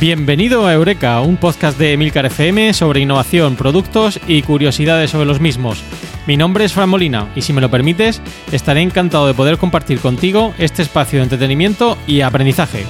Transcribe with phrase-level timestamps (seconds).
[0.00, 5.40] Bienvenido a Eureka, un podcast de Emilcar FM sobre innovación, productos y curiosidades sobre los
[5.40, 5.82] mismos.
[6.26, 10.00] Mi nombre es Fran Molina y si me lo permites, estaré encantado de poder compartir
[10.00, 12.86] contigo este espacio de entretenimiento y aprendizaje.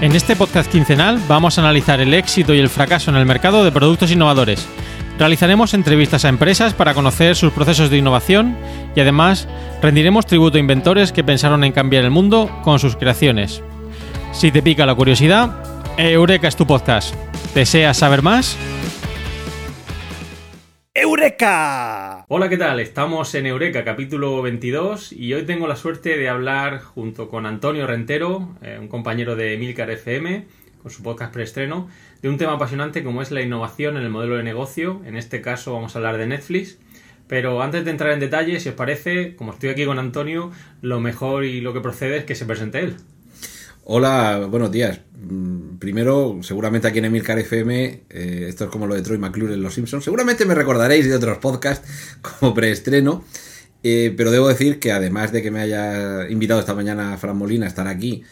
[0.00, 3.64] En este podcast quincenal vamos a analizar el éxito y el fracaso en el mercado
[3.64, 4.68] de productos innovadores.
[5.18, 8.56] Realizaremos entrevistas a empresas para conocer sus procesos de innovación
[8.94, 9.48] y además
[9.82, 13.60] rendiremos tributo a inventores que pensaron en cambiar el mundo con sus creaciones.
[14.32, 15.56] Si te pica la curiosidad,
[15.98, 17.16] Eureka es tu podcast.
[17.52, 18.56] ¿Deseas saber más?
[20.94, 22.24] ¡Eureka!
[22.28, 22.78] Hola, ¿qué tal?
[22.78, 27.88] Estamos en Eureka, capítulo 22, y hoy tengo la suerte de hablar junto con Antonio
[27.88, 30.44] Rentero, eh, un compañero de Milcar FM,
[30.80, 31.88] con su podcast preestreno,
[32.22, 35.02] de un tema apasionante como es la innovación en el modelo de negocio.
[35.04, 36.78] En este caso vamos a hablar de Netflix.
[37.26, 40.98] Pero antes de entrar en detalle, si os parece, como estoy aquí con Antonio, lo
[40.98, 42.96] mejor y lo que procede es que se presente él.
[43.84, 45.00] Hola, buenos días.
[45.16, 49.54] Mm, Primero, seguramente aquí en Emilcar FM, eh, esto es como lo de Troy McClure
[49.54, 51.88] en Los Simpsons, seguramente me recordaréis de otros podcasts
[52.20, 53.24] como preestreno,
[53.84, 57.66] eh, pero debo decir que además de que me haya invitado esta mañana Fran Molina
[57.66, 58.24] a estar aquí,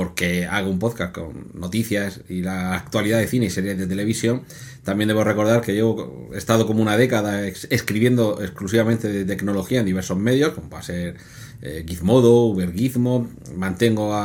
[0.00, 4.44] porque hago un podcast con noticias y la actualidad de cine y series de televisión,
[4.82, 9.84] también debo recordar que yo he estado como una década escribiendo exclusivamente de tecnología en
[9.84, 11.16] diversos medios, como va a ser
[11.60, 14.18] eh, Gizmodo, Uber Gizmo, mantengo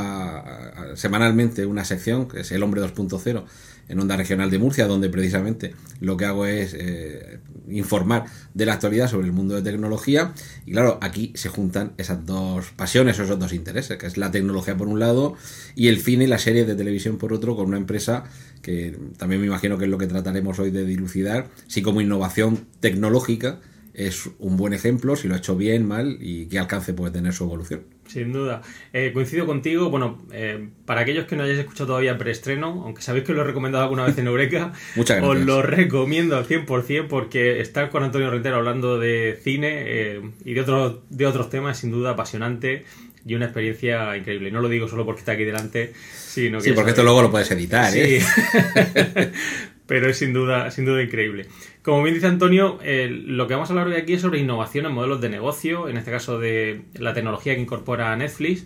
[0.94, 3.44] semanalmente una sección que es El Hombre 2.0
[3.89, 7.39] en Onda Regional de Murcia, donde precisamente lo que hago es eh,
[7.69, 10.33] informar de la actualidad sobre el mundo de tecnología.
[10.65, 14.77] Y claro, aquí se juntan esas dos pasiones esos dos intereses, que es la tecnología
[14.77, 15.35] por un lado
[15.75, 18.25] y el cine y las series de televisión por otro, con una empresa
[18.61, 22.65] que también me imagino que es lo que trataremos hoy de dilucidar, si como innovación
[22.79, 23.59] tecnológica
[23.93, 27.33] es un buen ejemplo, si lo ha hecho bien, mal y qué alcance puede tener
[27.33, 27.94] su evolución.
[28.07, 28.61] Sin duda.
[28.93, 29.89] Eh, coincido contigo.
[29.89, 33.43] Bueno, eh, para aquellos que no hayáis escuchado todavía preestreno, aunque sabéis que lo he
[33.45, 34.73] recomendado alguna vez en Eureka,
[35.23, 40.53] os lo recomiendo al 100% porque estar con Antonio Rentero hablando de cine eh, y
[40.53, 42.85] de otros, de otros temas es sin duda apasionante
[43.25, 44.49] y una experiencia increíble.
[44.49, 46.66] Y no lo digo solo porque está aquí delante, sino que...
[46.66, 48.22] Sí, porque esto luego lo puedes editar, ¿eh?
[48.22, 48.25] Sí.
[49.87, 51.47] Pero es sin duda, sin duda increíble.
[51.85, 54.91] Como bien dice Antonio, lo que vamos a hablar hoy aquí es sobre innovación en
[54.91, 58.66] modelos de negocio, en este caso de la tecnología que incorpora Netflix.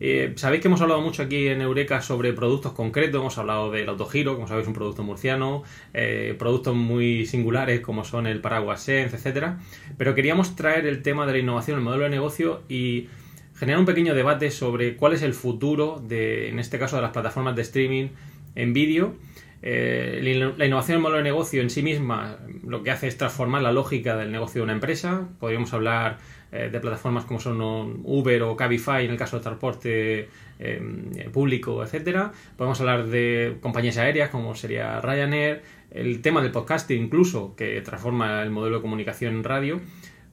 [0.00, 3.88] Eh, Sabéis que hemos hablado mucho aquí en Eureka sobre productos concretos, hemos hablado del
[3.88, 5.62] autogiro, como sabéis, un producto murciano,
[5.94, 9.60] eh, productos muy singulares como son el paraguas Sense, etcétera.
[9.96, 13.06] Pero queríamos traer el tema de la innovación el modelo de negocio y
[13.54, 17.12] generar un pequeño debate sobre cuál es el futuro de, en este caso, de las
[17.12, 18.08] plataformas de streaming
[18.56, 19.14] en vídeo.
[19.62, 20.20] Eh,
[20.56, 23.62] la innovación en el modelo de negocio en sí misma lo que hace es transformar
[23.62, 25.28] la lógica del negocio de una empresa.
[25.40, 26.18] Podríamos hablar
[26.52, 30.28] eh, de plataformas como son Uber o Cabify en el caso de transporte
[30.58, 32.32] eh, público, etcétera.
[32.56, 38.42] Podemos hablar de compañías aéreas como sería Ryanair, el tema del podcasting incluso, que transforma
[38.42, 39.80] el modelo de comunicación en radio.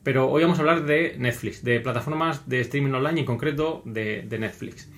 [0.03, 4.27] Pero hoy vamos a hablar de Netflix, de plataformas de streaming online en concreto de
[4.37, 4.89] Netflix.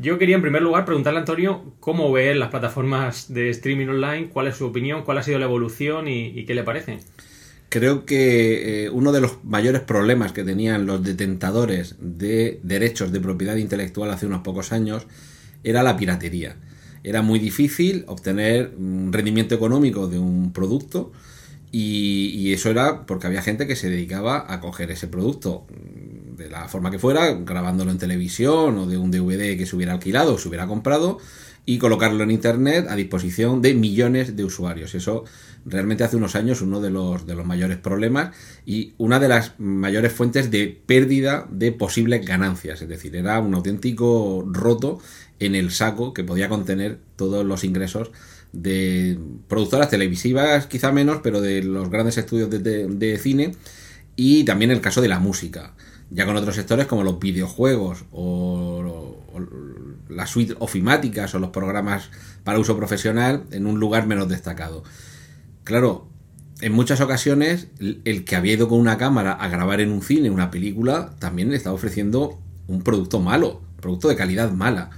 [0.00, 4.28] Yo quería en primer lugar preguntarle a Antonio cómo ve las plataformas de streaming online,
[4.28, 6.98] cuál es su opinión, cuál ha sido la evolución y, qué le parece.
[7.68, 13.18] Creo que eh, uno de los mayores problemas que tenían los detentadores de derechos de
[13.18, 15.08] propiedad intelectual hace unos pocos años
[15.64, 16.54] era la piratería.
[17.02, 21.10] Era muy difícil obtener un rendimiento económico de un producto
[21.70, 26.50] y, eso era porque había gente que se dedicaba a coger ese producto mm, de
[26.50, 30.34] la forma que fuera, grabándolo en televisión o de un DVD que se hubiera alquilado
[30.34, 31.18] o se hubiera comprado
[31.66, 34.94] y colocarlo en internet a disposición de millones de usuarios.
[34.94, 35.24] Eso
[35.66, 39.52] realmente hace unos años uno de los, de los mayores problemas y una de las
[39.58, 42.80] mayores fuentes de pérdida de posibles ganancias.
[42.80, 45.00] Es decir, era un auténtico roto
[45.40, 48.10] en el saco que podía contener todos los ingresos
[48.62, 49.18] de
[49.48, 53.54] productoras televisivas, quizá menos, pero de los grandes estudios de, cine
[54.16, 55.74] y también el caso de la música.
[56.10, 59.16] ya con otros sectores como los videojuegos o,
[60.08, 62.10] las suites ofimáticas o los programas
[62.42, 64.82] para uso profesional en un lugar menos destacado.
[65.64, 66.08] Claro,
[66.60, 70.30] en muchas ocasiones el que había ido con una cámara a grabar en un cine
[70.30, 74.90] una película también le estaba ofreciendo un producto malo, producto de calidad mala.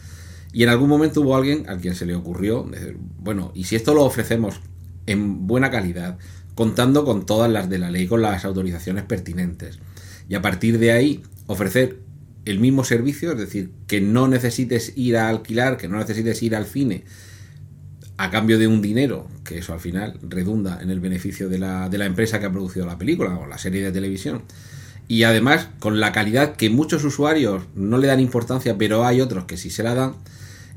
[0.52, 3.76] Y en algún momento hubo alguien a quien se le ocurrió decir, bueno, y si
[3.76, 4.60] esto lo ofrecemos
[5.06, 6.18] en buena calidad,
[6.54, 9.78] contando con todas las de la ley, con las autorizaciones pertinentes,
[10.28, 12.00] y a partir de ahí ofrecer
[12.44, 16.56] el mismo servicio, es decir, que no necesites ir a alquilar, que no necesites ir
[16.56, 17.04] al cine
[18.16, 21.88] a cambio de un dinero, que eso al final redunda en el beneficio de la,
[21.88, 24.42] de la empresa que ha producido la película o la serie de televisión.
[25.08, 29.44] Y además, con la calidad que muchos usuarios no le dan importancia, pero hay otros
[29.44, 30.16] que sí se la dan,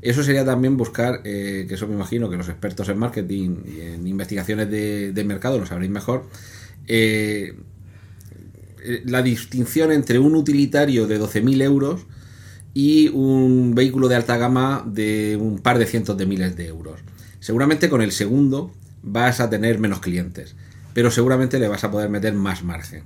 [0.04, 3.80] eso sería también buscar, eh, que eso me imagino que los expertos en marketing y
[3.80, 6.28] en investigaciones de, mercado lo sabréis mejor,
[6.86, 7.54] eh,
[8.82, 12.06] eh, la distinción entre un utilitario de 12.000 euros
[12.74, 17.00] y un vehículo de alta gama de un par de cientos de miles de euros.
[17.40, 20.54] Seguramente con el segundo vas a tener menos clientes,
[20.92, 23.04] pero seguramente le vas a poder meter más margen,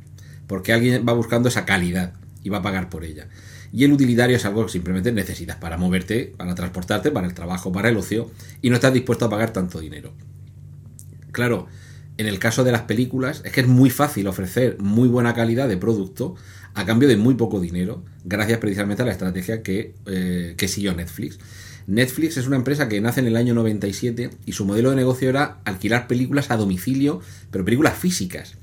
[0.49, 3.29] porque alguien va buscando esa calidad y va a pagar por ella.
[3.73, 7.73] Y el utilitario es algo que simplemente necesitas para moverte, para transportarte, para el trabajo,
[7.73, 8.31] para el ocio,
[8.63, 10.13] y no estás dispuesto a pagar tanto dinero.
[11.33, 11.67] Claro,
[12.17, 15.69] en el caso de las películas, es que es muy fácil ofrecer muy buena calidad
[15.69, 16.35] de producto
[16.75, 20.95] a cambio de muy poco dinero, gracias precisamente a la estrategia que, eh, que siguió
[20.95, 21.39] Netflix.
[21.87, 25.29] Netflix es una empresa que nace en el año 97 y su modelo de negocio
[25.29, 27.21] era alquilar películas a domicilio,
[27.51, 28.57] pero películas físicas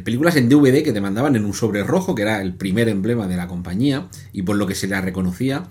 [0.00, 3.28] películas en DVD que te mandaban en un sobre rojo, que era el primer emblema
[3.28, 5.68] de la compañía y por lo que se la reconocía.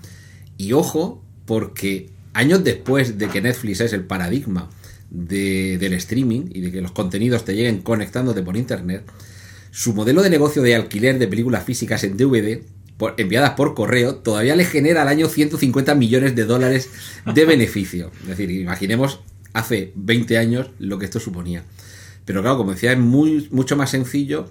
[0.56, 4.70] Y ojo, porque años después de que Netflix es el paradigma
[5.10, 9.04] del streaming y de que los contenidos te lleguen conectándote por internet,
[9.70, 12.62] su modelo de negocio de alquiler de películas físicas en DVD
[13.16, 16.90] enviadas por correo todavía le genera al año 150 millones de dólares
[17.32, 18.10] de beneficio.
[18.22, 19.20] Es decir, imaginemos
[19.52, 21.64] hace 20 años lo que esto suponía.
[22.24, 24.46] Pero claro, como decía, es muy, mucho más sencillo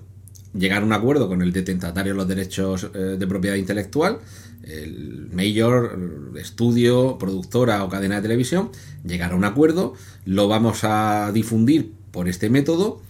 [0.53, 4.19] llegar a un acuerdo con el detentatario de los derechos eh, de propiedad intelectual,
[4.63, 8.69] el mayor, estudio, productora o cadena de televisión,
[9.05, 9.93] llegar a un acuerdo,
[10.25, 13.01] lo vamos a difundir por este método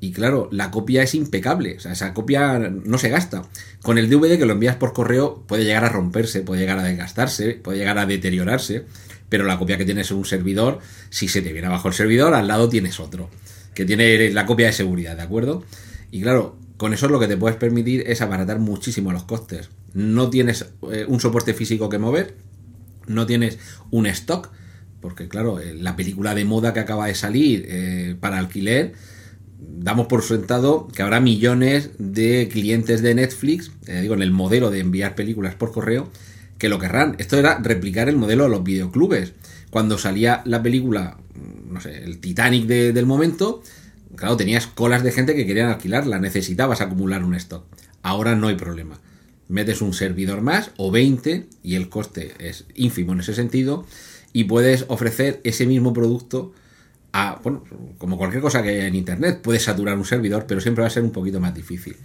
[0.00, 3.42] y claro, la copia es impecable, o sea, esa copia no se gasta.
[3.82, 6.82] Con el DVD que lo envías por correo puede llegar a romperse, puede llegar a
[6.82, 8.84] desgastarse, puede llegar a deteriorarse,
[9.28, 12.34] pero la copia que tienes en un servidor, si se te viene abajo el servidor,
[12.34, 13.30] al lado tienes otro
[13.74, 15.64] que tiene la copia de seguridad, ¿de acuerdo?
[16.10, 19.70] Y claro, con eso lo que te puedes permitir es abaratar muchísimo los costes.
[19.94, 22.34] No tienes eh, un soporte físico que mover,
[23.06, 23.58] no tienes
[23.90, 24.50] un stock,
[25.00, 28.94] porque claro, eh, la película de moda que acaba de salir eh, para alquiler,
[29.58, 34.80] damos por sentado que habrá millones de clientes de Netflix, digo, en el modelo de
[34.80, 36.10] enviar películas por correo,
[36.58, 37.14] que lo querrán.
[37.18, 39.34] Esto era replicar el modelo de los videoclubes.
[39.70, 41.18] Cuando salía la película
[41.68, 43.62] no sé, el Titanic del momento,
[44.16, 47.64] claro, tenías colas de gente que querían alquilarla, necesitabas acumular un stock.
[48.02, 49.00] Ahora no hay problema.
[49.48, 53.86] Metes un servidor más o 20 y el coste es ínfimo en ese sentido
[54.32, 56.52] y puedes ofrecer ese mismo producto
[57.12, 57.64] a, bueno,
[57.98, 60.90] como cualquier cosa que haya en Internet, puedes saturar un servidor, pero siempre va a
[60.90, 61.96] ser un poquito más difícil.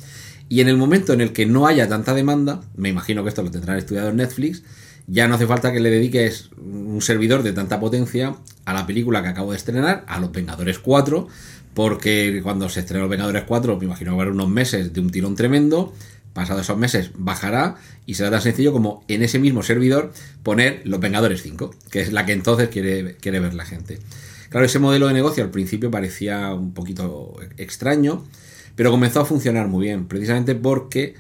[0.49, 3.43] Y en el momento en el que no haya tanta demanda, me imagino que esto
[3.43, 4.63] lo tendrán estudiado en Netflix,
[5.07, 9.23] ya no hace falta que le dediques un servidor de tanta potencia a la película
[9.23, 11.27] que acabo de estrenar, a Los Vengadores 4,
[11.73, 15.09] porque cuando se estrene Los Vengadores 4, me imagino que haber unos meses de un
[15.09, 15.93] tirón tremendo,
[16.33, 20.11] pasados esos meses bajará y será tan sencillo como en ese mismo servidor
[20.43, 23.99] poner Los Vengadores 5, que es la que entonces quiere, quiere ver la gente.
[24.49, 28.25] Claro, ese modelo de negocio al principio parecía un poquito extraño,
[28.75, 31.15] pero comenzó a funcionar muy bien, precisamente porque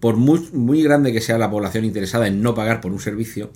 [0.00, 3.50] por muy, grande que sea la población interesada en no pagar por un servicio,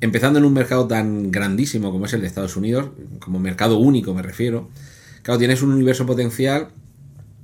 [0.00, 4.14] empezando en un mercado tan grandísimo como es el de Estados Unidos, como mercado único
[4.14, 4.68] me refiero,
[5.22, 6.68] claro, tienes un universo potencial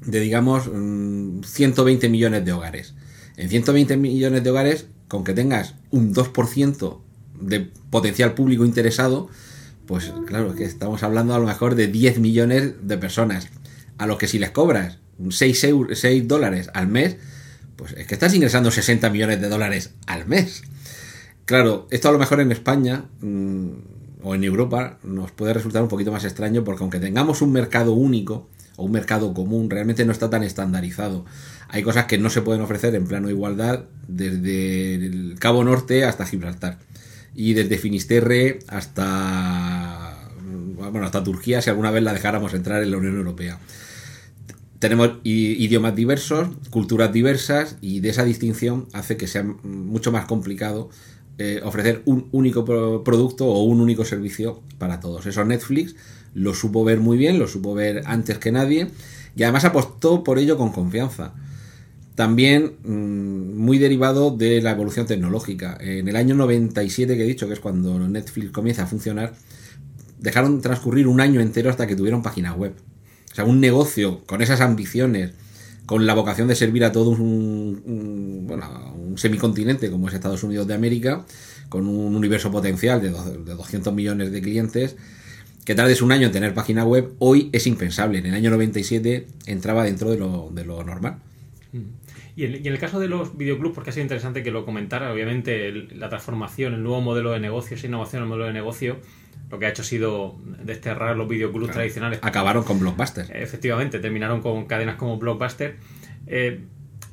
[0.04, 2.94] de, digamos, 120 mm, millones de hogares.
[3.36, 6.98] En 120 millones de hogares, con que tengas un 2%
[7.40, 9.28] de potencial público interesado,
[9.86, 13.48] pues claro, que estamos hablando a lo mejor de 10 millones de personas,
[13.98, 14.98] a los que si les cobras
[15.28, 17.16] 6, 6 dólares al mes,
[17.82, 20.62] pues es que estás ingresando 60 millones de dólares al mes.
[21.46, 23.70] Claro, esto a lo mejor en España mm,
[24.22, 27.94] o en Europa nos puede resultar un poquito más extraño porque aunque tengamos un mercado
[27.94, 31.24] único o un mercado común, realmente no está tan estandarizado.
[31.70, 36.04] Hay cosas que no se pueden ofrecer en plano de igualdad desde el Cabo Norte
[36.04, 36.78] hasta Gibraltar
[37.34, 40.20] y desde Finisterre hasta
[40.76, 43.58] bueno, hasta Turquía si alguna vez la dejáramos entrar en la Unión Europea
[44.82, 50.90] tenemos idiomas diversos, culturas diversas y de esa distinción hace que sea mucho más complicado
[51.38, 52.64] eh, ofrecer un único
[53.04, 55.24] producto o un único servicio para todos.
[55.26, 55.94] Eso Netflix
[56.34, 58.88] lo supo ver muy bien, lo supo ver antes que nadie
[59.36, 61.32] y además apostó por ello con confianza.
[62.16, 65.78] También mm, muy derivado de la evolución tecnológica.
[65.80, 69.32] En el año 97 que he dicho, que es cuando Netflix comienza a funcionar,
[70.18, 72.72] dejaron transcurrir un año entero hasta que tuvieron página web.
[73.32, 75.32] O sea, un negocio con esas ambiciones,
[75.86, 80.66] con la vocación de servir a todo un, bueno, un semicontinente como es Estados Unidos
[80.66, 81.24] de América,
[81.68, 84.96] con un universo potencial de, de 200 millones de clientes,
[85.64, 88.18] que tardes un año en tener página web, hoy es impensable.
[88.18, 91.18] En el año 97 entraba dentro de lo, de lo normal.
[91.72, 92.02] Mm.
[92.34, 95.70] Y en, el caso de los videoclubs, porque ha sido interesante que lo comentara, obviamente
[95.72, 98.98] la transformación, el nuevo modelo de negocio, esa innovación el modelo de negocio,
[99.52, 102.18] lo que ha hecho ha sido desterrar los videoclubs tradicionales.
[102.22, 103.26] Acabaron con Blockbuster.
[103.36, 105.76] Efectivamente, terminaron con cadenas como Blockbuster.
[106.26, 106.60] Eh,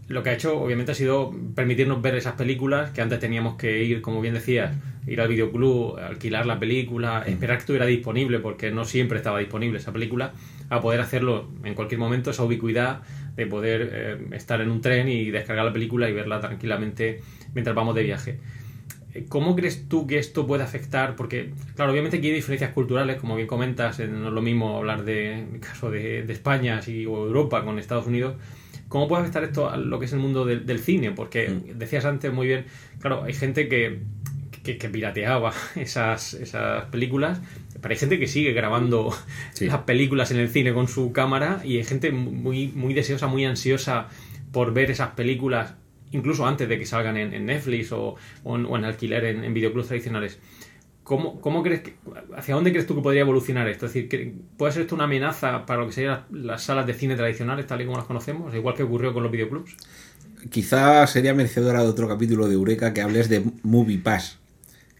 [0.08, 3.84] lo que ha hecho, obviamente, ha sido permitirnos ver esas películas que antes teníamos que
[3.84, 4.74] ir, como bien decías,
[5.06, 7.30] ir al videoclub, alquilar la película, mm.
[7.30, 10.32] esperar que estuviera disponible, porque no siempre estaba disponible esa película,
[10.70, 13.02] a poder hacerlo en cualquier momento, esa ubicuidad
[13.36, 17.20] de poder eh, estar en un tren y descargar la película y verla tranquilamente
[17.54, 18.40] mientras vamos de viaje.
[19.14, 21.16] Eh, ¿Cómo crees tú que esto puede afectar?
[21.16, 24.78] Porque, claro, obviamente aquí hay diferencias culturales, como bien comentas, eh, no es lo mismo
[24.78, 28.36] hablar de, en el caso de, España o Europa con Estados Unidos.
[28.88, 31.12] ¿Cómo puede afectar esto a lo que es el mundo del, cine?
[31.12, 31.78] Porque mm.
[31.78, 32.66] decías antes muy bien,
[33.00, 34.00] claro, hay gente que,
[34.64, 37.42] que, pirateaba esas, esas películas,
[37.82, 39.16] pero hay gente que sigue grabando
[39.60, 43.46] las películas en el cine con su cámara y hay gente muy, muy deseosa, muy
[43.46, 44.08] ansiosa
[44.52, 45.76] por ver esas películas
[46.12, 50.40] incluso antes de que salgan en, Netflix o, en, alquiler en, en videoclubs tradicionales.
[51.04, 51.96] ¿Cómo, ¿Cómo, crees que,
[52.38, 53.88] ¿Hacia dónde crees tú que podría evolucionar esto?
[53.88, 57.16] Es decir, ¿puede ser esto una amenaza para lo que serían las, salas de cine
[57.16, 59.76] tradicionales, tal y como las conocemos, igual que ocurrió con los videoclubs?
[60.52, 64.39] Quizá sería merecedora de otro capítulo de Eureka que hables de Movie Pass.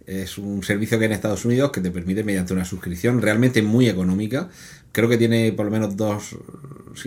[0.10, 3.62] Es un servicio que hay en Estados Unidos que te permite, mediante una suscripción realmente
[3.62, 4.50] muy económica,
[4.92, 6.36] creo que tiene por lo menos dos,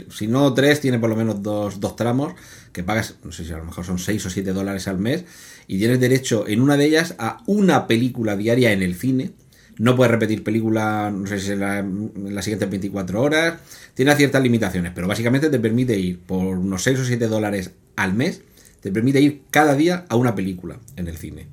[0.09, 2.35] si, no tres, tiene por lo menos dos, dos tramos
[2.73, 5.25] que pagas, no sé si a lo mejor son 6 o 7 dólares al mes,
[5.67, 9.33] y tienes derecho en una de ellas a una película diaria en el cine.
[9.79, 11.85] No puedes repetir película, no sé si en, la,
[12.31, 13.59] las siguientes 24 horas.
[13.95, 18.15] Tiene ciertas limitaciones, pero básicamente te permite ir por unos 6 o 7 dólares al
[18.15, 18.43] mes,
[18.81, 21.49] te permite ir cada día a una película en el cine.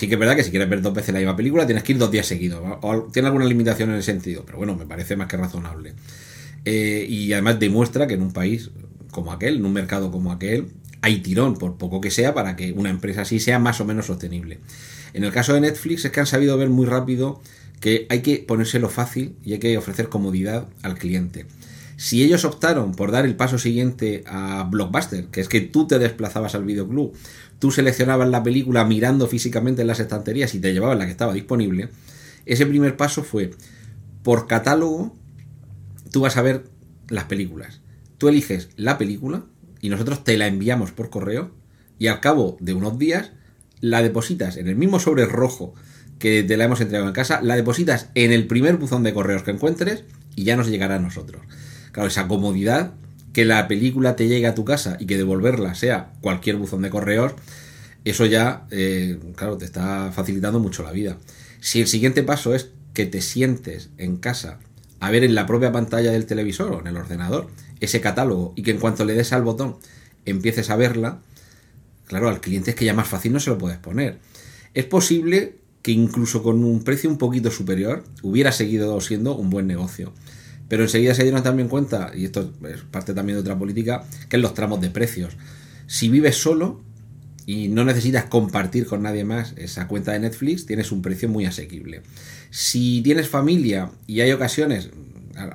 [0.00, 1.92] Sí que es verdad que si quieres ver dos veces la misma película, tienes que
[1.92, 2.62] ir dos días seguidos.
[2.80, 5.92] O tiene alguna limitación en ese sentido, pero bueno, me parece más que razonable.
[6.64, 8.70] Eh, y además demuestra que en un país
[9.10, 10.68] como aquel, en un mercado como aquel,
[11.02, 14.06] hay tirón, por poco que sea, para que una empresa así sea más o menos
[14.06, 14.60] sostenible.
[15.12, 17.42] En el caso de Netflix es que han sabido ver muy rápido
[17.78, 21.44] que hay que ponérselo fácil y hay que ofrecer comodidad al cliente.
[21.98, 25.98] Si ellos optaron por dar el paso siguiente a Blockbuster, que es que tú te
[25.98, 27.12] desplazabas al videoclub,
[27.60, 31.32] tú seleccionabas la película mirando físicamente en las estanterías y te llevabas la que estaba
[31.32, 31.90] disponible,
[32.46, 33.52] ese primer paso fue
[34.24, 35.14] por catálogo,
[36.10, 36.64] tú vas a ver
[37.08, 37.80] las películas
[38.20, 39.44] tú eliges la película
[39.80, 41.52] y nosotros te la enviamos por correo
[41.98, 43.32] y al cabo de unos días
[43.80, 45.72] la depositas en el mismo sobre rojo
[46.18, 49.42] que te la hemos entregado en casa, la depositas en el primer buzón de correos
[49.42, 50.04] que encuentres
[50.36, 51.40] y ya nos llegará a nosotros.
[51.92, 52.92] Claro, esa comodidad,
[53.32, 56.90] que la película te llegue a tu casa y que devolverla sea cualquier buzón de
[56.90, 57.32] correos,
[58.04, 61.18] eso ya, eh, claro, te está facilitando mucho la vida.
[61.60, 64.58] Si el siguiente paso es que te sientes en casa
[65.00, 67.48] a ver en la propia pantalla del televisor o en el ordenador
[67.80, 69.76] ese catálogo y que en cuanto le des al botón
[70.24, 71.20] empieces a verla,
[72.06, 74.18] claro, al cliente es que ya más fácil no se lo puedes poner.
[74.74, 79.66] Es posible que incluso con un precio un poquito superior hubiera seguido siendo un buen
[79.66, 80.12] negocio.
[80.70, 84.36] Pero enseguida se dieron también cuenta, y esto es parte también de otra política, que
[84.36, 85.36] es los tramos de precios.
[85.88, 86.80] Si vives solo
[87.44, 91.44] y no necesitas compartir con nadie más esa cuenta de Netflix, tienes un precio muy
[91.44, 92.02] asequible.
[92.50, 94.90] Si tienes familia y hay ocasiones,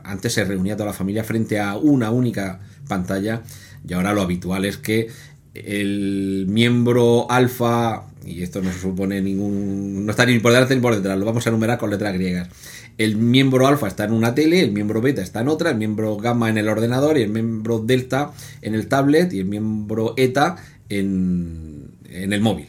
[0.04, 3.42] antes se reunía toda la familia frente a una única pantalla
[3.88, 5.08] y ahora lo habitual es que
[5.54, 10.06] el miembro alfa, y esto no se supone ningún.
[10.06, 12.50] no está ni por delante ni por detrás, lo vamos a enumerar con letras griegas.
[12.98, 16.16] El miembro alfa está en una tele, el miembro beta está en otra, el miembro
[16.18, 20.56] gamma en el ordenador y el miembro delta en el tablet y el miembro eta
[20.88, 22.68] en, en el móvil.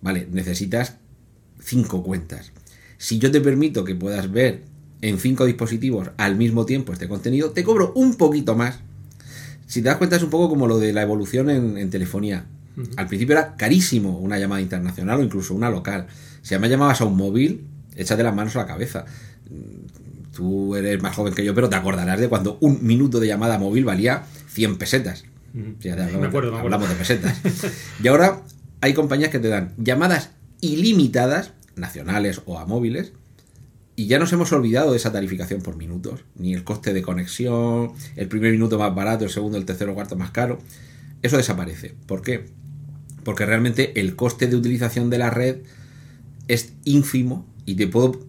[0.00, 0.96] Vale, necesitas
[1.60, 2.52] cinco cuentas.
[2.98, 4.62] Si yo te permito que puedas ver
[5.00, 8.80] en cinco dispositivos al mismo tiempo este contenido, te cobro un poquito más.
[9.66, 12.46] Si te das cuenta es un poco como lo de la evolución en, telefonía.
[12.96, 16.06] Al principio era carísimo una llamada internacional o incluso una local.
[16.42, 17.64] Si además llamabas a un móvil,
[17.96, 19.04] échate las manos a la cabeza.
[20.34, 23.58] Tú eres más joven que yo, pero te acordarás de cuando un minuto de llamada
[23.58, 25.24] móvil valía 100 pesetas.
[25.80, 27.40] Ya te hablamos, me acuerdo, me hablamos de pesetas.
[28.02, 28.42] y ahora
[28.80, 33.12] hay compañías que te dan llamadas ilimitadas, nacionales o a móviles,
[33.96, 37.92] y ya nos hemos olvidado de esa tarificación por minutos, ni el coste de conexión,
[38.14, 40.60] el primer minuto más barato, el segundo, el tercero, el cuarto más caro.
[41.22, 41.96] Eso desaparece.
[42.06, 42.46] ¿Por qué?
[43.24, 45.62] Porque realmente el coste de utilización de la red
[46.46, 48.20] es ínfimo y te puedo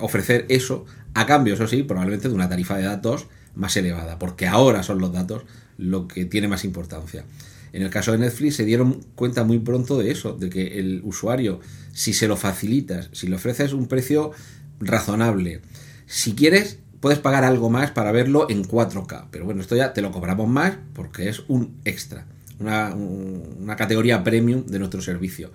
[0.00, 4.46] ofrecer eso a cambio, eso sí, probablemente de una tarifa de datos más elevada, porque
[4.46, 5.44] ahora son los datos
[5.76, 7.24] lo que tiene más importancia.
[7.72, 11.02] En el caso de Netflix se dieron cuenta muy pronto de eso, de que el
[11.04, 11.60] usuario,
[11.92, 14.32] si se lo facilitas, si le ofreces un precio
[14.80, 15.60] razonable,
[16.06, 20.02] si quieres, puedes pagar algo más para verlo en 4K, pero bueno, esto ya te
[20.02, 22.26] lo cobramos más porque es un extra,
[22.58, 25.52] una, una categoría premium de nuestro servicio,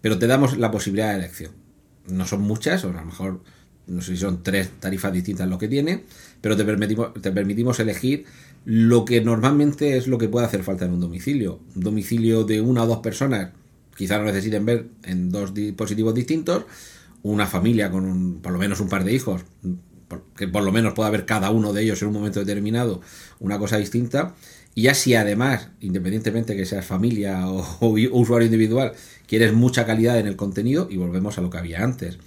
[0.00, 1.59] pero te damos la posibilidad de elección.
[2.10, 3.40] No son muchas, o a lo mejor
[3.86, 6.04] no sé si son tres tarifas distintas lo que tiene,
[6.40, 8.24] pero te permitimos, te permitimos elegir
[8.64, 11.60] lo que normalmente es lo que puede hacer falta en un domicilio.
[11.74, 13.50] Un domicilio de una o dos personas,
[13.96, 16.64] quizás lo necesiten ver en dos dispositivos distintos,
[17.22, 19.42] una familia con un, por lo menos un par de hijos,
[20.36, 23.00] que por lo menos pueda haber cada uno de ellos en un momento determinado
[23.38, 24.34] una cosa distinta.
[24.74, 27.64] Y ya si además, independientemente que seas familia o
[28.12, 28.92] usuario individual,
[29.30, 32.18] quieres mucha calidad en el contenido, y volvemos a lo que había antes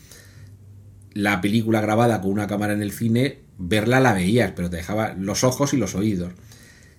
[1.13, 5.13] la película grabada con una cámara en el cine, verla la veías, pero te dejaba
[5.13, 6.33] los ojos y los oídos.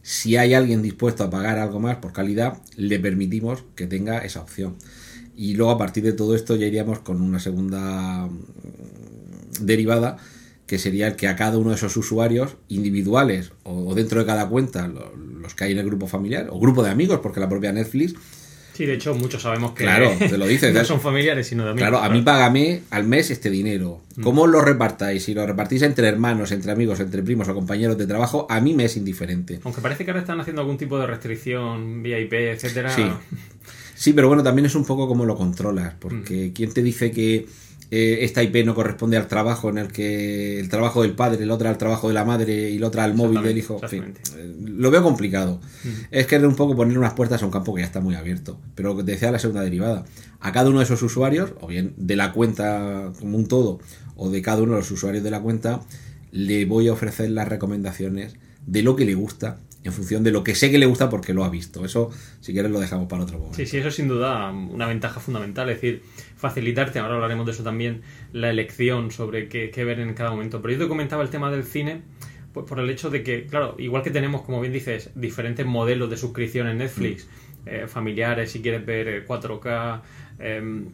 [0.03, 4.43] Si hay alguien dispuesto a pagar algo más por calidad, le permitimos que tenga esa
[4.43, 4.77] opción.
[5.35, 10.19] Y luego a partir de todo esto ya iríamos con una segunda mm, derivada,
[10.67, 14.49] que sería el que a cada uno de esos usuarios individuales o dentro de cada
[14.49, 17.73] cuenta, los que hay en el grupo familiar o grupo de amigos, porque la propia
[17.73, 18.15] Netflix
[18.75, 21.71] Sí, de hecho, muchos sabemos que claro, te lo dices, no son familiares, sino de
[21.71, 21.89] amigos.
[21.89, 24.01] Claro, a mí págame al mes este dinero.
[24.17, 24.23] Mm.
[24.23, 25.23] ¿Cómo lo repartáis?
[25.23, 28.75] Si lo repartís entre hermanos, entre amigos, entre primos o compañeros de trabajo, a mí
[28.75, 29.61] me es indiferente.
[29.63, 32.91] Aunque parece que ahora están haciendo algún tipo de restricción, VIP, etcétera.
[32.91, 33.05] Sí.
[33.97, 36.53] Sí, pero bueno, también es un poco como lo controlas, porque mm.
[36.53, 37.47] ¿quién te dice que
[37.91, 41.51] eh, esta IP no corresponde al trabajo en el que el trabajo del padre, el
[41.51, 43.79] otro al trabajo de la madre y el otro al móvil del hijo.
[43.83, 45.61] En fin, eh, lo veo complicado.
[46.11, 48.15] Es que es un poco poner unas puertas a un campo que ya está muy
[48.15, 48.59] abierto.
[48.75, 50.05] Pero lo que decía la segunda derivada,
[50.41, 53.81] a cada uno de esos usuarios, o bien de la cuenta como un todo,
[54.17, 55.83] o de cada uno de los usuarios de la cuenta,
[56.33, 58.35] le voy a ofrecer las recomendaciones
[58.67, 61.35] de lo que le gusta en función de lo que sé que le gusta porque
[61.35, 61.85] lo ha visto.
[61.85, 63.57] Eso, si quieres, lo dejamos para otro momento.
[63.57, 65.69] Sí, sí, eso es sin duda una ventaja fundamental.
[65.69, 66.03] Es decir,
[66.49, 68.03] facilitarte, ahora hablaremos de eso también,
[68.33, 70.61] la elección sobre qué, ver en cada momento.
[70.61, 72.03] Pero yo te comentaba el tema del cine
[72.53, 76.09] pues por el hecho de que, claro, igual que tenemos, como bien dices, diferentes modelos
[76.11, 77.69] de suscripción en Netflix, mm.
[77.69, 80.03] eh, familiares, si quieres ver 4K,
[80.39, 80.91] eh, em,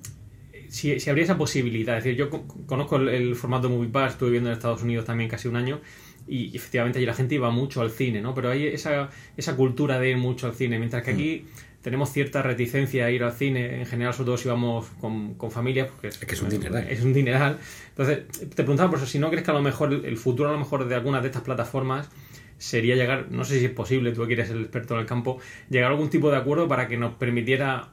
[0.69, 1.99] si, habría esa posibilidad.
[1.99, 2.31] Es decir, yo
[2.67, 5.81] conozco el, el formato MoviePass, estuve viviendo en Estados Unidos también casi un año,
[6.27, 8.35] y efectivamente allí la gente iba mucho al cine, ¿no?
[8.35, 11.70] Pero hay esa, esa cultura de ir mucho al cine, mientras que aquí mm.
[11.83, 15.51] Tenemos cierta reticencia a ir al cine, en general sobre todo si vamos con, con
[15.51, 16.87] familias, porque es, que es un dineral.
[16.89, 17.59] Es un dineral.
[17.89, 20.53] Entonces, te preguntaba por eso, si no crees que a lo mejor el futuro a
[20.53, 22.11] lo mejor de algunas de estas plataformas
[22.59, 25.39] sería llegar, no sé si es posible, tú que eres el experto en el campo,
[25.71, 27.89] llegar a algún tipo de acuerdo para que nos permitiera,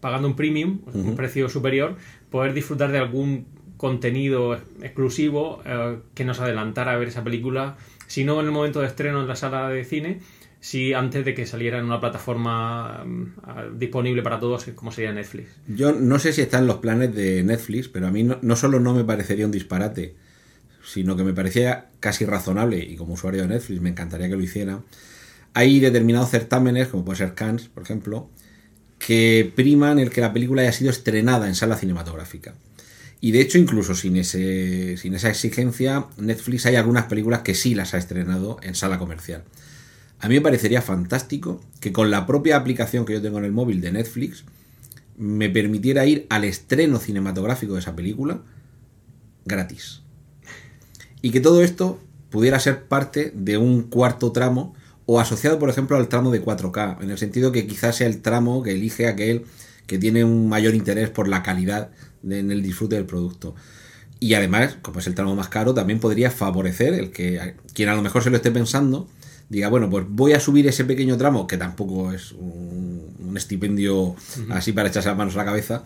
[0.00, 1.96] pagando un premium, un precio superior,
[2.30, 3.46] poder disfrutar de algún
[3.76, 8.80] contenido exclusivo eh, que nos adelantara a ver esa película, si no en el momento
[8.80, 10.20] de estreno en la sala de cine,
[10.62, 15.48] si antes de que saliera en una plataforma mm, disponible para todos como sería Netflix.
[15.66, 18.54] Yo no sé si está en los planes de Netflix, pero a mí no, no
[18.54, 20.14] solo no me parecería un disparate,
[20.86, 24.40] sino que me parecía casi razonable y como usuario de Netflix me encantaría que lo
[24.40, 24.80] hiciera.
[25.52, 28.30] Hay determinados certámenes, como puede ser Cannes, por ejemplo,
[29.00, 32.54] que priman el que la película haya sido estrenada en sala cinematográfica.
[33.20, 37.74] Y de hecho, incluso sin, ese, sin esa exigencia, Netflix hay algunas películas que sí
[37.74, 39.42] las ha estrenado en sala comercial.
[40.22, 43.50] A mí me parecería fantástico que con la propia aplicación que yo tengo en el
[43.50, 44.44] móvil de Netflix
[45.18, 48.40] me permitiera ir al estreno cinematográfico de esa película
[49.44, 50.02] gratis.
[51.22, 55.96] Y que todo esto pudiera ser parte de un cuarto tramo o asociado, por ejemplo,
[55.96, 59.44] al tramo de 4K, en el sentido que quizás sea el tramo que elige aquel
[59.88, 61.90] que tiene un mayor interés por la calidad
[62.22, 63.56] en el disfrute del producto.
[64.20, 67.96] Y además, como es el tramo más caro, también podría favorecer el que quien a
[67.96, 69.08] lo mejor se lo esté pensando
[69.52, 74.14] diga, bueno, pues voy a subir ese pequeño tramo, que tampoco es un, estipendio
[74.50, 75.84] así para echarse las manos a la cabeza,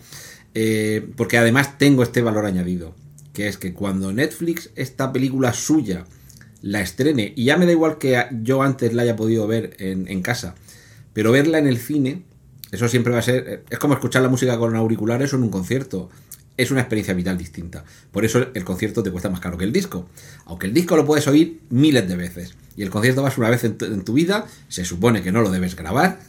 [0.53, 2.93] eh, porque además tengo este valor añadido,
[3.33, 6.05] que es que cuando Netflix esta película suya
[6.61, 10.07] la estrene, y ya me da igual que yo antes la haya podido ver en,
[10.07, 10.55] en casa,
[11.13, 12.23] pero verla en el cine,
[12.71, 15.49] eso siempre va a ser, es como escuchar la música con auriculares o en un
[15.49, 16.09] concierto
[16.57, 17.85] es una experiencia vital distinta.
[18.11, 20.09] Por eso el concierto te cuesta más caro que el disco.
[20.45, 22.55] Aunque el disco lo puedes oír miles de veces.
[22.75, 25.75] Y el concierto vas una vez en tu, vida, se supone que no lo debes
[25.75, 26.19] grabar.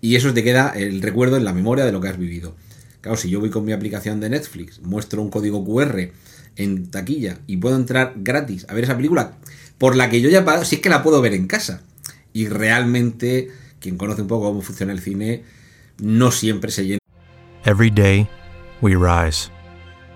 [0.00, 2.54] Y eso te queda el recuerdo en la memoria de lo que has vivido.
[3.00, 6.10] Claro, si yo voy con mi aplicación de Netflix, muestro un código QR
[6.56, 9.38] en taquilla y puedo entrar gratis a ver esa película
[9.78, 11.82] por la que yo ya he pagado, si es que la puedo ver en casa.
[12.32, 15.42] Y realmente, quien conoce un poco cómo funciona el cine,
[15.98, 16.98] no siempre se llena.
[17.64, 18.28] Every day,
[18.80, 19.50] we rise,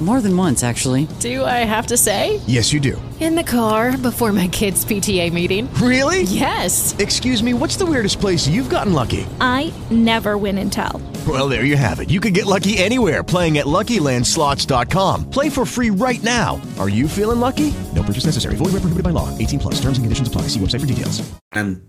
[0.00, 1.08] More than once, actually.
[1.18, 2.40] Do I have to say?
[2.46, 3.00] Yes, you do.
[3.18, 5.68] In the car before my kids' PTA meeting.
[5.74, 6.22] Really?
[6.22, 6.94] Yes.
[7.00, 9.26] Excuse me, what's the weirdest place you've gotten lucky?
[9.40, 11.02] I never win and tell.
[11.26, 12.10] Well, there you have it.
[12.10, 15.30] You can get lucky anywhere playing at LuckyLandSlots.com.
[15.30, 16.60] Play for free right now.
[16.78, 17.74] Are you feeling lucky?
[17.92, 18.54] No purchase necessary.
[18.54, 19.36] Void where prohibited by law.
[19.36, 19.74] 18 plus.
[19.80, 20.42] Terms and conditions apply.
[20.42, 21.20] See website for details.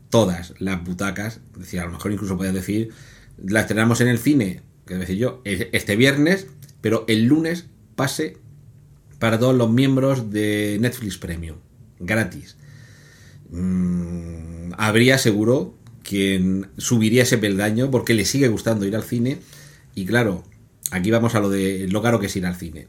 [0.09, 2.89] Todas las butacas, es decir, a lo mejor incluso podías decir,
[3.37, 6.47] la estrenamos en el cine, que decir yo, este viernes,
[6.81, 7.67] pero el lunes
[7.99, 8.37] pase
[9.19, 11.57] para todos los miembros de Netflix Premium,
[11.99, 12.55] gratis.
[13.49, 19.39] Mm, habría seguro quien subiría ese peldaño porque le sigue gustando ir al cine.
[19.95, 20.45] Y claro,
[20.91, 22.87] aquí vamos a lo de lo caro que es ir al cine.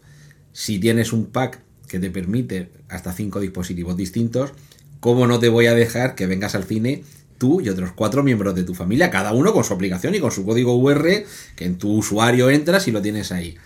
[0.53, 4.53] Si tienes un pack que te permite hasta cinco dispositivos distintos,
[5.01, 7.03] ¿cómo no te voy a dejar que vengas al cine
[7.37, 10.31] tú y otros cuatro miembros de tu familia, cada uno con su aplicación y con
[10.31, 11.25] su código UR,
[11.57, 13.57] que en tu usuario entras y lo tienes ahí?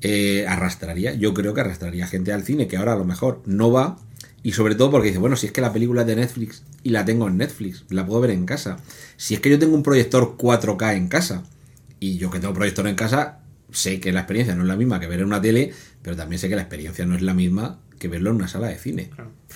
[0.00, 3.72] Eh, arrastraría, yo creo que arrastraría gente al cine que ahora a lo mejor no
[3.72, 3.98] va
[4.42, 6.90] y sobre todo porque dice, bueno, si es que la película es de Netflix y
[6.90, 8.76] la tengo en Netflix, la puedo ver en casa.
[9.16, 11.44] Si es que yo tengo un proyector 4K en casa
[11.98, 15.00] y yo que tengo proyector en casa, sé que la experiencia no es la misma
[15.00, 17.80] que ver en una tele, pero también sé que la experiencia no es la misma
[17.98, 19.10] que verlo en una sala de cine.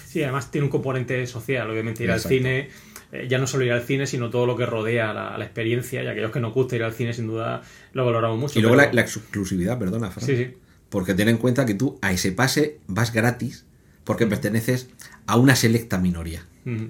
[0.06, 2.70] Sí, además tiene un componente social, obviamente ir al cine
[3.12, 6.02] eh, ya no solo ir al cine, sino todo lo que rodea la, la experiencia,
[6.02, 8.58] y aquellos que nos gusta ir al cine, sin duda, lo valoramos mucho.
[8.58, 10.26] Y luego la, exclusividad, perdona, Fran.
[10.26, 10.54] Sí, sí.
[10.88, 13.66] Porque ten en cuenta que tú a ese pase vas gratis
[14.08, 14.88] porque perteneces
[15.26, 16.42] a una selecta minoría.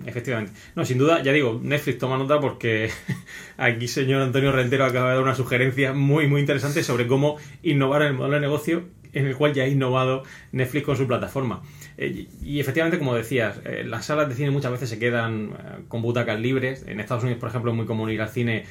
[0.07, 0.53] efectivamente.
[0.77, 2.91] No, sin duda, ya digo, Netflix toma nota porque
[3.57, 8.03] aquí señor Antonio Rentero acaba de dar una sugerencia muy, muy interesante sobre cómo innovar
[8.03, 11.63] en el modelo de negocio en el cual ya ha innovado Netflix con su plataforma.
[11.97, 15.83] Eh, y efectivamente, como decías, eh, las salas de cine muchas veces se quedan eh,
[15.89, 16.85] con butacas libres.
[16.87, 18.65] En Estados Unidos, por ejemplo, es muy común ir al cine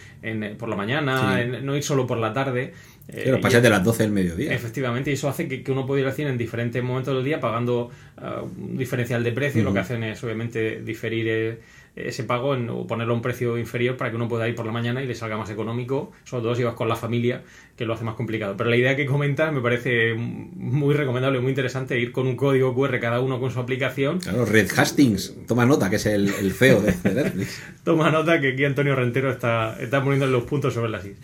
[0.58, 2.74] por la mañana, no ir solo por la tarde.
[3.06, 4.54] Pero pasas de las 12 del mediodía.
[4.54, 7.40] Efectivamente, y eso hace que, uno pueda ir al cine en diferentes momentos del día
[7.40, 9.64] pagando un diferencial de precio.
[9.64, 11.60] Lo que hacen es, obviamente, diferir
[12.06, 14.66] ese pago en, o ponerlo a un precio inferior para que uno pueda ir por
[14.66, 17.44] la mañana y le salga más económico, sobre todo si vas con la familia,
[17.76, 18.56] que lo hace más complicado.
[18.58, 22.76] Pero la idea que comentas me parece muy recomendable, muy interesante, ir con un código
[22.76, 24.20] QR cada uno con su aplicación.
[24.20, 27.62] Claro, Red Hastings, toma nota, que es el, el CEO de Netflix.
[27.84, 31.18] toma nota que aquí Antonio Rentero está, está poniendo los puntos sobre las is.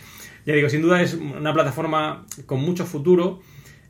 [0.45, 3.41] Ya digo, sin duda es una plataforma con mucho futuro.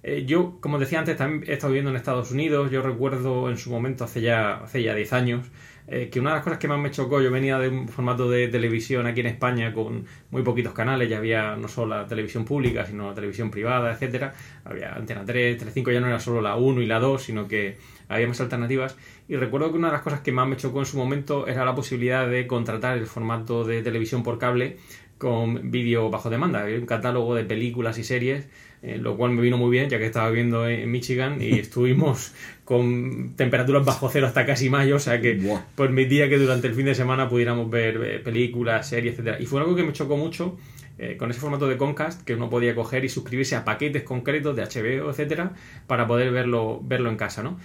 [0.03, 2.69] Eh, yo, como decía antes, también he estado viviendo en Estados Unidos.
[2.71, 5.47] Yo recuerdo en su momento, hace ya, hace ya 10 años,
[5.87, 8.29] eh, que una de las cosas que más me chocó, yo venía de un formato
[8.29, 12.43] de televisión aquí en España con muy poquitos canales, ya había no solo la televisión
[12.43, 14.33] pública, sino la televisión privada, etcétera.
[14.65, 17.77] Había Antena 3, Telecinco ya no era solo la 1 y la 2, sino que
[18.09, 18.97] había más alternativas.
[19.29, 21.63] Y recuerdo que una de las cosas que más me chocó en su momento era
[21.63, 24.77] la posibilidad de contratar el formato de televisión por cable
[25.17, 26.65] con vídeo bajo demanda.
[26.65, 28.49] Un catálogo de películas y series
[28.85, 32.33] eh, lo cual me vino muy bien ya que estaba viviendo en Michigan y estuvimos
[32.65, 35.41] con temperaturas bajo cero hasta casi mayo, o sea que
[35.77, 39.37] permitía que durante el fin de semana pudiéramos ver eh, películas, series, etcétera.
[39.39, 40.57] Y fue algo que me chocó mucho
[40.97, 44.53] eh, con ese formato de Concast que uno podía coger y suscribirse a paquetes concretos
[44.55, 45.53] de HBO, etcétera,
[45.87, 47.57] para poder verlo, verlo en casa, ¿no?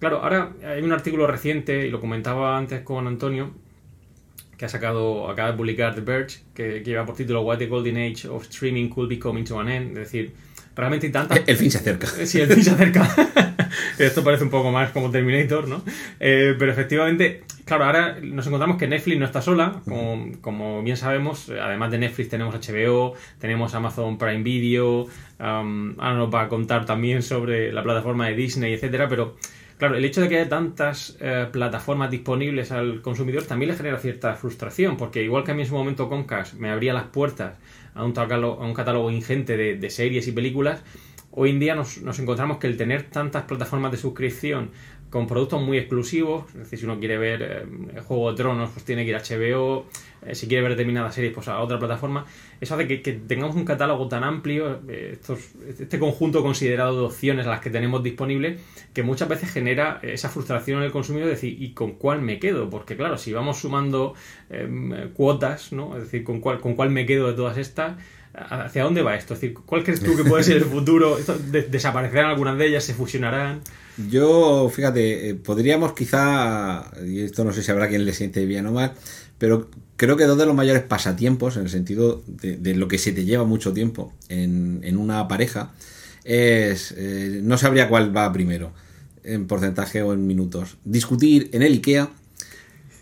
[0.00, 3.52] Claro, ahora hay un artículo reciente, y lo comentaba antes con Antonio,
[4.56, 7.66] que ha sacado, acaba de publicar The Verge, que, que lleva por título What the
[7.66, 10.32] Golden Age of Streaming Could Be Coming to an End, es decir,
[10.78, 11.40] realmente hay tantas...
[11.46, 12.06] El fin se acerca.
[12.06, 13.08] Sí, el fin se acerca.
[13.98, 15.82] Esto parece un poco más como Terminator, ¿no?
[16.20, 19.82] Eh, pero efectivamente, claro, ahora nos encontramos que Netflix no está sola,
[20.40, 25.06] como, bien sabemos, además de Netflix tenemos HBO, tenemos Amazon Prime Video,
[25.38, 29.36] ahora nos va a contar también sobre la plataforma de Disney, etcétera, pero
[29.78, 33.96] Claro, el hecho de que haya tantas eh, plataformas disponibles al consumidor también le genera
[33.98, 37.54] cierta frustración, porque igual que a mí en su momento Comcast me abría las puertas
[37.94, 40.82] a un catálogo, ingente de series y películas,
[41.38, 44.70] hoy en día nos, nos, encontramos que el tener tantas plataformas de suscripción
[45.10, 48.84] con productos muy exclusivos, es decir, si uno quiere ver eh, Juego de Tronos, pues
[48.84, 49.86] tiene que ir a HBO,
[50.26, 52.26] eh, si quiere ver determinadas series, pues a otra plataforma,
[52.60, 57.46] eso hace que, tengamos un catálogo tan amplio, eh, estos, este conjunto considerado de opciones
[57.46, 58.60] a las que tenemos disponibles,
[58.92, 62.38] que muchas veces genera esa frustración en el consumidor de decir, ¿y con cuál me
[62.38, 62.68] quedo?
[62.68, 64.14] Porque claro, si vamos sumando
[65.14, 65.96] cuotas, ¿no?
[65.96, 67.96] Es decir, ¿con cuál, ¿con cuál me quedo de todas estas?
[68.50, 69.34] ¿Hacia dónde va esto?
[69.34, 71.18] Es decir, ¿cuál crees tú que puede ser el futuro?
[71.70, 72.84] ¿Desaparecerán algunas de ellas?
[72.84, 73.60] ¿Se fusionarán?
[74.08, 78.66] Yo, fíjate, eh, podríamos quizá, y esto no sé si habrá quien le siente bien
[78.66, 78.92] o mal,
[79.38, 83.12] pero creo que dos de los mayores pasatiempos, en el sentido de, lo que se
[83.12, 85.72] te lleva mucho tiempo en, una pareja,
[86.24, 88.72] es, eh, no sabría cuál va primero,
[89.24, 92.10] en porcentaje o en minutos, discutir en el IKEA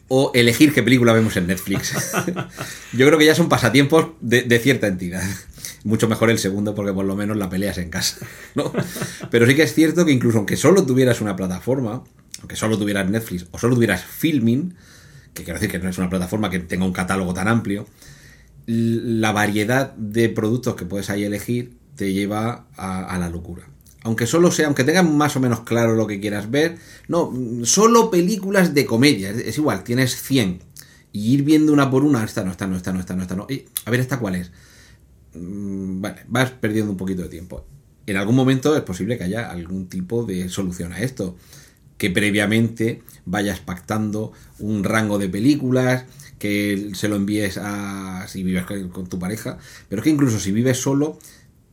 [0.09, 1.93] o elegir qué película vemos en Netflix.
[2.93, 5.23] Yo creo que ya son pasatiempos de, de cierta entidad
[5.87, 8.19] mucho mejor el segundo porque por lo menos la peleas en casa,
[8.57, 8.73] ¿no?
[9.31, 12.03] Pero sí que es cierto que incluso aunque solo tuvieras una plataforma,
[12.41, 14.75] aunque solo tuvieras Netflix o solo tuvieras Filming,
[15.33, 17.87] que quiero decir que no es una plataforma que tenga un catálogo tan amplio,
[18.67, 23.69] la variedad de productos que puedes ahí elegir te lleva a, la locura.
[24.07, 27.33] Aunque solo sea, aunque tengas más o menos claro lo que quieras ver, no,
[27.65, 30.61] solo películas de comedia, es, igual, tienes 100
[31.13, 33.35] y ir viendo una por una, esta no, esta no, esta no, esta no, esta
[33.37, 33.47] no,
[33.85, 34.51] a ver, esta cuál es
[35.37, 37.67] Mm, vale, vas perdiendo un poquito de tiempo.
[38.07, 41.37] En algún momento es posible que haya algún tipo de solución a esto.
[41.99, 46.05] Que previamente vayas pactando un rango de películas,
[46.39, 49.59] que se lo envíes a si vives con tu pareja.
[49.89, 51.19] Pero es que incluso si vives solo,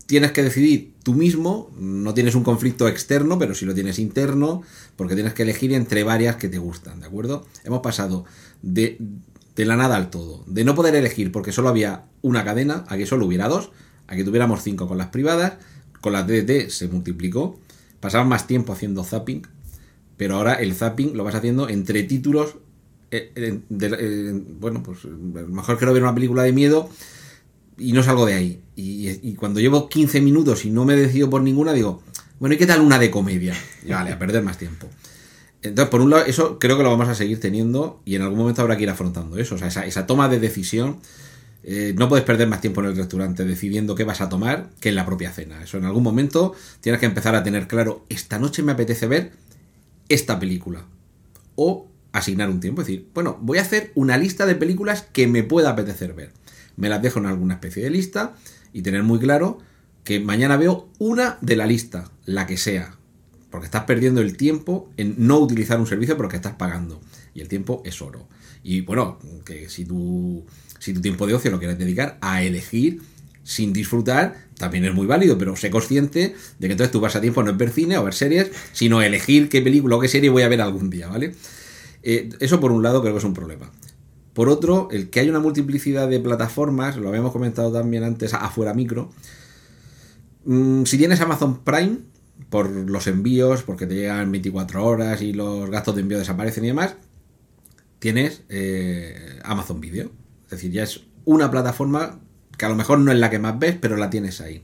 [0.06, 4.64] tienes que decidir tú mismo, no tienes un conflicto externo, pero sí lo tienes interno,
[4.96, 7.46] porque tienes que elegir entre varias que te gustan, ¿de acuerdo?
[7.64, 8.26] Hemos pasado
[8.62, 8.98] de
[9.56, 12.98] de la nada al todo, de no poder elegir porque solo había una cadena, a
[12.98, 13.72] que solo hubiera dos,
[14.08, 15.54] a que tuviéramos cinco con las privadas,
[16.02, 17.60] con las DDT se multiplicó,
[18.00, 19.44] pasaban más tiempo haciendo zapping,
[20.18, 22.56] pero ahora el zapping lo vas haciendo entre títulos,
[23.12, 26.90] eh, eh, bueno, pues mejor quiero ver una película de miedo
[27.78, 28.62] y no salgo de ahí.
[28.76, 32.02] Y, cuando llevo 15 minutos y no me decido por ninguna, digo,
[32.40, 33.56] bueno, ¿y qué tal una de comedia?
[33.86, 34.88] Y vale, a perder más tiempo.
[35.62, 38.38] Entonces, por un lado, eso creo que lo vamos a seguir teniendo y en algún
[38.38, 39.56] momento habrá que ir afrontando eso.
[39.56, 40.98] O sea, esa, toma de decisión.
[41.66, 44.90] Eh, no puedes perder más tiempo en el restaurante decidiendo qué vas a tomar que
[44.90, 45.64] en la propia cena.
[45.64, 49.32] Eso en algún momento tienes que empezar a tener claro, esta noche me apetece ver
[50.10, 50.86] esta película.
[51.56, 52.82] O asignar un tiempo.
[52.82, 56.32] Es decir, bueno, voy a hacer una lista de películas que me pueda apetecer ver.
[56.78, 58.36] Me las dejo en alguna especie de lista
[58.72, 59.60] y tener muy claro
[60.04, 62.98] que mañana veo una de la lista, la que sea
[63.54, 67.00] porque estás perdiendo el tiempo en no utilizar un servicio porque estás pagando.
[67.36, 68.28] Y el tiempo es oro.
[68.64, 70.44] Y bueno, que si tú
[70.80, 73.04] si tu tiempo de ocio lo quieres dedicar a elegir
[73.44, 77.52] sin disfrutar, también es muy válido, pero sé consciente de que entonces tu pasatiempo no
[77.52, 80.48] es ver cine o ver series, sino elegir qué película o qué serie voy a
[80.48, 81.36] ver algún día, ¿vale?
[82.02, 83.72] Eh, eso por un lado creo que es un problema.
[84.34, 88.74] Por otro, el que hay una multiplicidad de plataformas, lo habíamos comentado también antes afuera
[88.74, 89.12] micro.
[90.46, 92.00] Mm, si tienes Amazon Prime,
[92.50, 96.68] por los envíos, porque te llegan 24 horas y los gastos de envío desaparecen y
[96.68, 96.96] demás,
[98.00, 100.12] tienes eh, Amazon Video.
[100.46, 102.20] Es decir, ya es una plataforma
[102.58, 104.64] que a lo mejor no es la que más ves, pero la tienes ahí.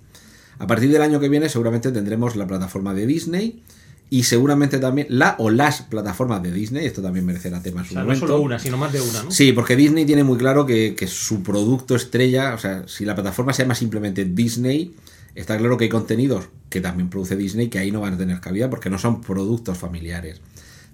[0.57, 3.63] A partir del año que viene seguramente tendremos la plataforma de Disney
[4.09, 7.93] y seguramente también la o las plataformas de Disney, esto también merecerá tema en su
[7.93, 8.25] o sea, momento.
[8.25, 9.31] No solo una, sino más de una, ¿no?
[9.31, 13.15] Sí, porque Disney tiene muy claro que, que su producto estrella, o sea, si la
[13.15, 14.93] plataforma se llama simplemente Disney,
[15.35, 18.39] Está claro que hay contenidos que también produce Disney que ahí no van a tener
[18.39, 20.41] cabida porque no son productos familiares.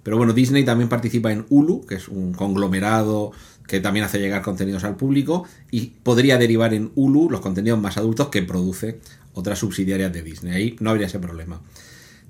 [0.04, 3.32] Pero bueno, Disney también participa en Hulu, que es un conglomerado
[3.67, 7.97] que también hace llegar contenidos al público y podría derivar en Hulu los contenidos más
[7.97, 8.99] adultos que produce
[9.34, 10.54] otras subsidiarias de Disney.
[10.54, 11.60] Ahí no habría ese problema.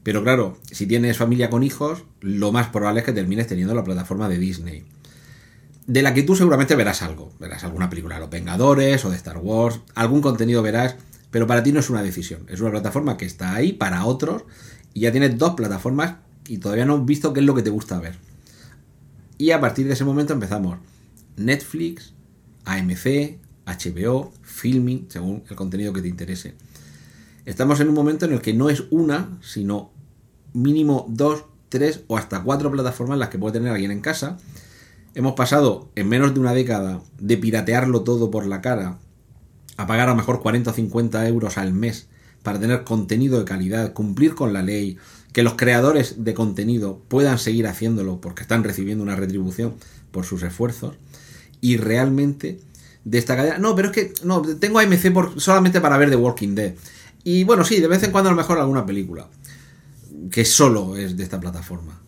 [0.05, 3.83] Pero claro, si tienes familia con hijos, lo más probable es que termines teniendo la
[3.83, 4.85] plataforma de Disney.
[5.85, 7.33] De la que tú seguramente verás algo.
[7.41, 9.81] Verás alguna película de los Vengadores o de Star Wars.
[9.95, 10.95] Algún contenido verás
[11.35, 14.43] pero para ti no es una decisión, es una plataforma que está ahí para otros
[14.93, 16.15] y ya tienes dos plataformas
[16.47, 18.15] y todavía no has visto qué es lo que te gusta ver.
[19.37, 20.77] Y a partir de ese momento empezamos
[21.35, 22.13] Netflix,
[22.63, 26.53] AMC, HBO, Filming, según el contenido que te interese.
[27.43, 29.91] Estamos en un momento en el que no es una, sino
[30.55, 34.37] mínimo dos, tres o hasta cuatro plataformas las que puede tener alguien en casa.
[35.13, 38.97] Hemos pasado en menos de una década de piratearlo todo por la cara
[39.77, 42.07] a pagar a lo mejor 40 o 50 euros al mes
[42.43, 44.97] para tener contenido de calidad, cumplir con la ley,
[45.33, 49.73] que los creadores de contenido puedan seguir haciéndolo porque están recibiendo una retribución
[50.11, 50.95] por sus esfuerzos
[51.59, 52.59] y realmente
[53.03, 53.57] de esta.
[53.57, 56.73] No, pero es que no, tengo AMC por, solamente para ver The Walking Dead.
[57.23, 59.27] Y bueno, sí, de vez en cuando a lo mejor alguna película
[60.31, 62.01] que solo es de esta plataforma.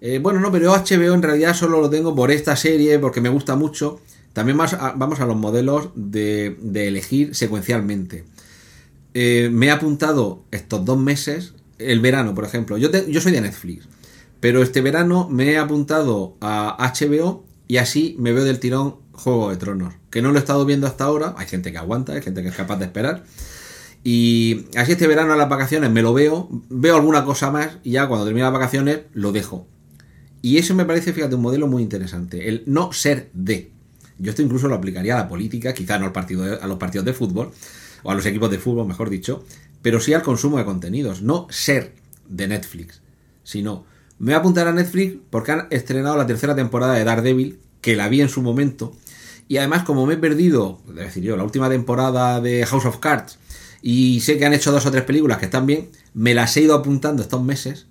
[0.00, 3.28] Eh, bueno, no, pero HBO en realidad solo lo tengo por esta serie porque me
[3.28, 4.00] gusta mucho.
[4.32, 8.24] También más vamos a los modelos de, de elegir secuencialmente.
[9.14, 12.76] Eh, me he apuntado estos dos meses, el verano, por ejemplo.
[12.76, 13.86] Yo, yo soy de Netflix,
[14.40, 19.50] pero este verano me he apuntado a HBO y así me veo del tirón Juego
[19.50, 21.34] de Tronos, que no lo he estado viendo hasta ahora.
[21.38, 23.24] Hay gente que aguanta, hay gente que es capaz de esperar.
[24.06, 27.92] Y así este verano a las vacaciones me lo veo, veo alguna cosa más y
[27.92, 29.66] ya cuando termine las vacaciones lo dejo.
[30.42, 32.48] Y eso me parece, fíjate, un modelo muy interesante.
[32.50, 33.72] El no ser de.
[34.18, 37.06] Yo esto incluso lo aplicaría a la política, quizá no al partido a los partidos
[37.06, 37.50] de fútbol,
[38.02, 39.42] o a los equipos de fútbol, mejor dicho,
[39.80, 41.22] pero sí al consumo de contenidos.
[41.22, 41.94] No ser
[42.28, 43.00] de Netflix,
[43.42, 43.86] sino
[44.18, 47.96] me voy a apuntar a Netflix porque han estrenado la tercera temporada de Daredevil, que
[47.96, 48.94] la vi en su momento.
[49.48, 52.98] Y además, como me he perdido, es decir, yo, la última temporada de House of
[52.98, 53.38] Cards,
[53.86, 56.62] y sé que han hecho dos o tres películas que están bien, me las he
[56.62, 57.86] ido apuntando estos meses,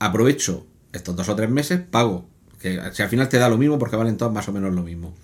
[0.00, 2.28] aprovecho estos dos o tres meses, pago,
[2.60, 4.82] que si al final te da lo mismo porque valen todas más o menos lo
[4.82, 5.14] mismo.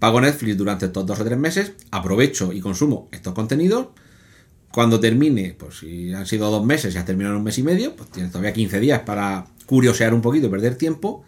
[0.00, 3.90] Pago Netflix durante estos dos o tres meses, aprovecho y consumo estos contenidos.
[4.72, 7.94] Cuando termine, pues si han sido dos meses y has terminado un mes y medio,
[7.94, 11.22] pues tienes todavía 15 días para curiosear un poquito y perder tiempo.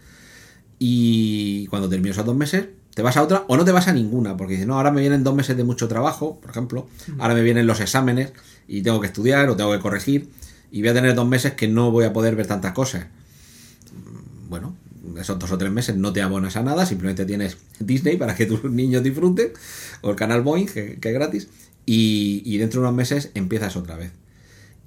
[0.80, 2.66] Y cuando termine esos dos meses,
[2.98, 5.00] te vas a otra o no te vas a ninguna, porque dices, no, ahora me
[5.00, 6.88] vienen dos meses de mucho trabajo, por ejemplo,
[7.20, 8.32] ahora me vienen los exámenes
[8.66, 10.30] y tengo que estudiar o tengo que corregir
[10.72, 13.06] y voy a tener dos meses que no voy a poder ver tantas cosas.
[14.48, 14.74] Bueno,
[15.16, 18.46] esos dos o tres meses no te abonas a nada, simplemente tienes Disney para que
[18.46, 19.52] tus niños disfruten,
[20.00, 21.46] o el canal Boeing, que, es gratis,
[21.86, 24.10] y, dentro de unos meses empiezas otra vez.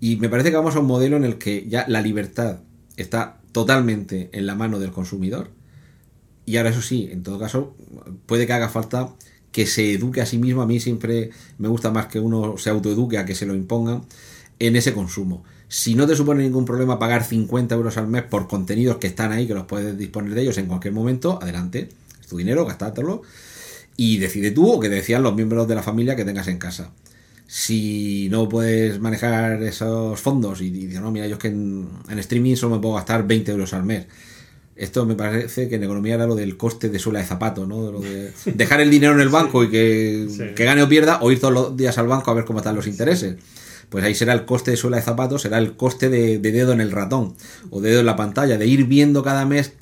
[0.01, 2.57] Y me parece que vamos a un modelo en el que ya la libertad
[2.97, 5.60] está totalmente en la mano del consumidor.
[6.45, 7.75] Y ahora eso sí, en todo caso,
[8.25, 9.09] puede que haga falta
[9.51, 10.61] que se eduque a sí mismo.
[10.61, 14.03] A mí siempre me gusta más que uno se autoeduque a que se lo impongan
[14.59, 15.43] en ese consumo.
[15.67, 19.31] Si no te supone ningún problema pagar 50 euros al mes por contenidos que están
[19.31, 21.89] ahí, que los puedes disponer de ellos en cualquier momento, adelante.
[22.19, 23.21] Es tu dinero, gastátelo.
[23.95, 26.91] Y decide tú o que decían los miembros de la familia que tengas en casa.
[27.47, 32.55] Si no puedes manejar esos fondos y dices, no, mira, yo es que en, streaming
[32.55, 34.07] solo me puedo gastar 20 euros al mes.
[34.81, 37.91] Esto me parece que en economía era lo del coste de suela de zapato, ¿no?
[37.91, 41.31] Lo de dejar el dinero en el banco y que, que gane o pierda, o
[41.31, 43.35] ir todos los días al banco a ver cómo están los intereses
[43.89, 46.79] pues ahí será el coste de suela de zapatos, será el coste de, dedo en
[46.79, 47.35] el ratón
[47.71, 49.73] o dedo en la pantalla, de ir viendo cada mes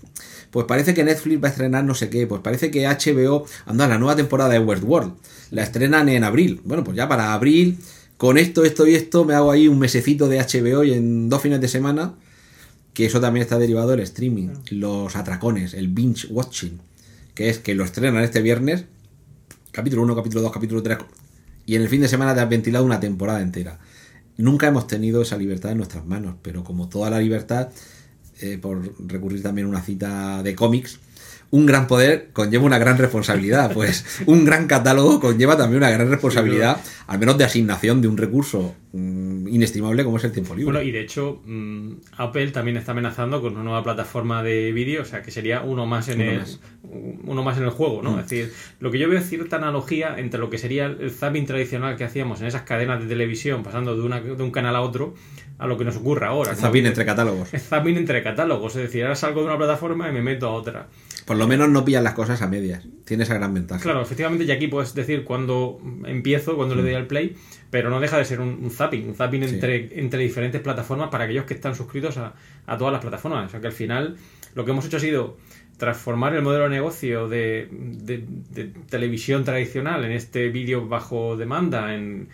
[0.50, 3.88] pues parece que Netflix va a estrenar no sé qué, pues parece que HBO anda
[3.88, 5.14] la nueva temporada de Westworld,
[5.52, 6.60] la estrenan en abril.
[6.64, 7.78] Bueno, pues ya para abril,
[8.18, 11.44] con esto, esto y esto, me hago ahí un mesecito de HBO y en dos
[11.44, 12.16] fines de semana,
[12.94, 16.80] que eso también está derivado del streaming, los atracones, el binge watching,
[17.36, 18.86] que es que lo estrenan este viernes,
[19.72, 20.98] capítulo 1, capítulo 2, capítulo 3,
[21.66, 23.80] y en el fin de semana te has ventilado una temporada entera.
[24.38, 27.70] Nunca hemos tenido esa libertad en nuestras manos, pero como toda la libertad,
[28.42, 31.00] eh, por recurrir también a una cita de cómics,
[31.52, 33.72] un gran poder conlleva una gran responsabilidad.
[33.80, 38.18] Pues un gran catálogo conlleva también una gran responsabilidad, al menos de asignación de un
[38.18, 40.66] recurso mm, inestimable como es el tiempo libre.
[40.66, 45.04] Bueno, y de hecho, mm, Apple también está amenazando con una nueva plataforma de vídeo,
[45.04, 46.42] o sea, que sería uno más en, el,
[47.24, 48.18] Uno más en el juego, ¿no?
[48.18, 48.20] Mm.
[48.20, 51.46] Es decir, lo que yo veo es cierta analogía entre lo que sería el zapping
[51.46, 54.82] tradicional que hacíamos en esas cadenas de televisión, pasando de, una, de un canal a
[54.82, 55.14] otro,
[55.58, 56.56] a lo que nos ocurre ahora.
[56.56, 57.54] zapping entre catálogos.
[57.54, 60.54] Es zapping entre catálogos, es decir, ahora salgo de una plataforma y me meto a
[60.54, 60.88] otra.
[61.30, 62.88] Por lo menos no pillan las cosas a medias.
[63.06, 63.84] Tiene esa gran ventaja.
[63.84, 67.36] Claro, efectivamente, y aquí puedes decir cuando empiezo, cuando le doy al play,
[67.70, 71.46] pero no deja de ser un, zapping, un zapping entre, entre diferentes plataformas para aquellos
[71.46, 72.34] que están suscritos a,
[72.80, 73.46] todas las plataformas.
[73.46, 74.16] O sea que al final
[74.56, 75.38] lo que hemos hecho ha sido
[75.78, 77.70] transformar el modelo de negocio de,
[78.90, 82.30] televisión tradicional en este vídeo bajo demanda, en,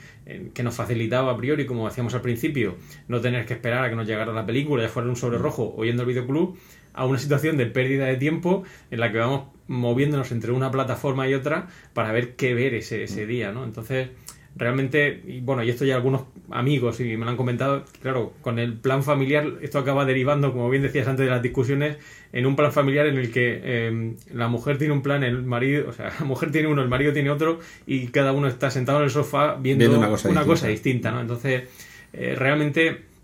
[0.54, 2.78] que nos facilitaba a priori, como decíamos al principio,
[3.10, 5.74] no tener que esperar a que nos llegara la película, ya fuera un sobre rojo
[5.76, 6.58] oyendo el videoclub,
[6.96, 11.28] a una situación de pérdida de tiempo en la que vamos moviéndonos entre una plataforma
[11.28, 13.64] y otra para ver qué ver ese, ese día, ¿no?
[13.64, 14.10] Entonces,
[14.56, 18.58] realmente, y bueno, y esto ya algunos amigos y me lo han comentado, claro, con
[18.60, 21.98] el plan familiar esto acaba derivando, como bien decías antes de las discusiones,
[22.32, 25.89] en un plan familiar en el que em, la mujer tiene un plan, el marido,
[25.89, 29.00] o sea, la mujer tiene uno, el marido tiene otro y cada uno está sentado
[29.00, 30.10] en el sofá viendo, una,
[30.46, 31.12] cosa, distinta.
[31.12, 31.22] ¿no?
[31.22, 31.64] Entonces,
[32.14, 33.14] eh, realmente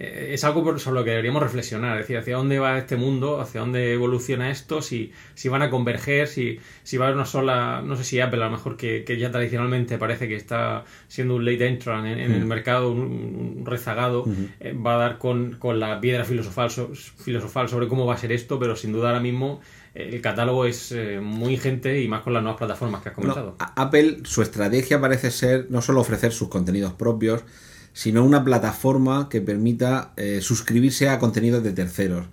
[0.00, 3.60] es algo sobre lo que deberíamos reflexionar, es decir, hacia dónde va este mundo, hacia
[3.60, 7.82] dónde evoluciona esto, si, si van a converger, si, si va a haber una sola,
[7.84, 11.44] no sé si Apple a lo mejor que, ya tradicionalmente parece que está siendo un
[11.44, 14.24] late entrant en, el mercado, un, rezagado,
[14.58, 18.58] eh, va a dar con, la piedra filosofal, filosofal sobre cómo va a ser esto,
[18.58, 19.60] pero sin duda ahora mismo
[19.92, 23.56] el catálogo es eh, muy ingente y más con las nuevas plataformas que has comentado.
[23.58, 27.44] Apple, su estrategia parece ser no solo ofrecer sus contenidos propios,
[27.92, 32.26] sino una plataforma que permita eh, suscribirse a contenidos de terceros.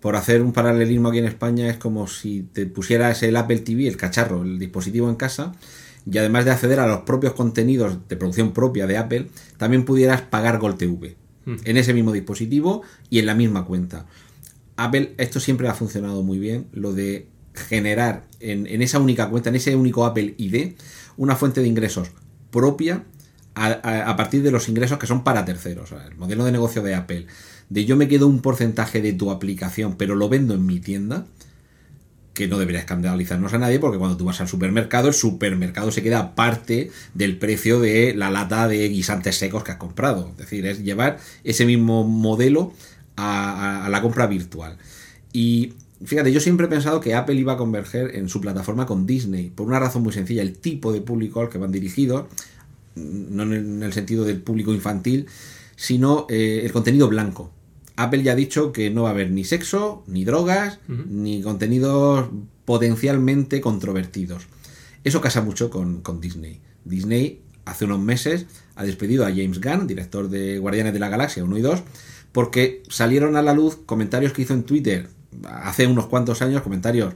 [0.00, 3.86] Por hacer un paralelismo aquí en España es como si te pusieras el Apple TV,
[3.86, 5.52] el cacharro, el dispositivo en casa,
[6.10, 10.22] y además de acceder a los propios contenidos de producción propia de Apple, también pudieras
[10.22, 11.56] pagar Gold TV hmm.
[11.64, 14.06] en ese mismo dispositivo y en la misma cuenta.
[14.76, 19.56] Apple, esto siempre ha funcionado muy bien, lo de generar en, esa única cuenta, en
[19.56, 20.72] ese único Apple ID,
[21.16, 22.10] una fuente de ingresos
[22.50, 23.04] propia
[23.54, 25.92] a, partir de los ingresos que son para terceros.
[25.92, 27.26] el modelo de negocio de Apple,
[27.68, 31.26] de yo me quedo un porcentaje de tu aplicación, pero lo vendo en mi tienda,
[32.34, 36.02] que no debería escandalizarnos a nadie, porque cuando tú vas al supermercado, el supermercado se
[36.02, 40.28] queda parte del precio de la lata de guisantes secos que has comprado.
[40.32, 42.72] Es decir, es llevar ese mismo modelo
[43.16, 44.78] a, la compra virtual.
[45.32, 45.74] Y
[46.04, 49.50] fíjate, yo siempre he pensado que Apple iba a converger en su plataforma con Disney,
[49.50, 52.26] por una razón muy sencilla, el tipo de público al que van dirigidos,
[52.94, 55.26] no en el sentido del público infantil,
[55.76, 57.50] sino eh, el contenido blanco.
[57.96, 62.28] Apple ya ha dicho que no va a haber ni sexo, ni drogas, ni contenidos
[62.64, 64.46] potencialmente controvertidos.
[65.04, 66.60] Eso casa mucho con, con Disney.
[66.84, 71.44] Disney hace unos meses ha despedido a James Gunn, director de Guardianes de la Galaxia
[71.44, 71.82] 1 y 2,
[72.32, 75.08] porque salieron a la luz comentarios que hizo en Twitter
[75.44, 77.14] hace unos cuantos años, comentarios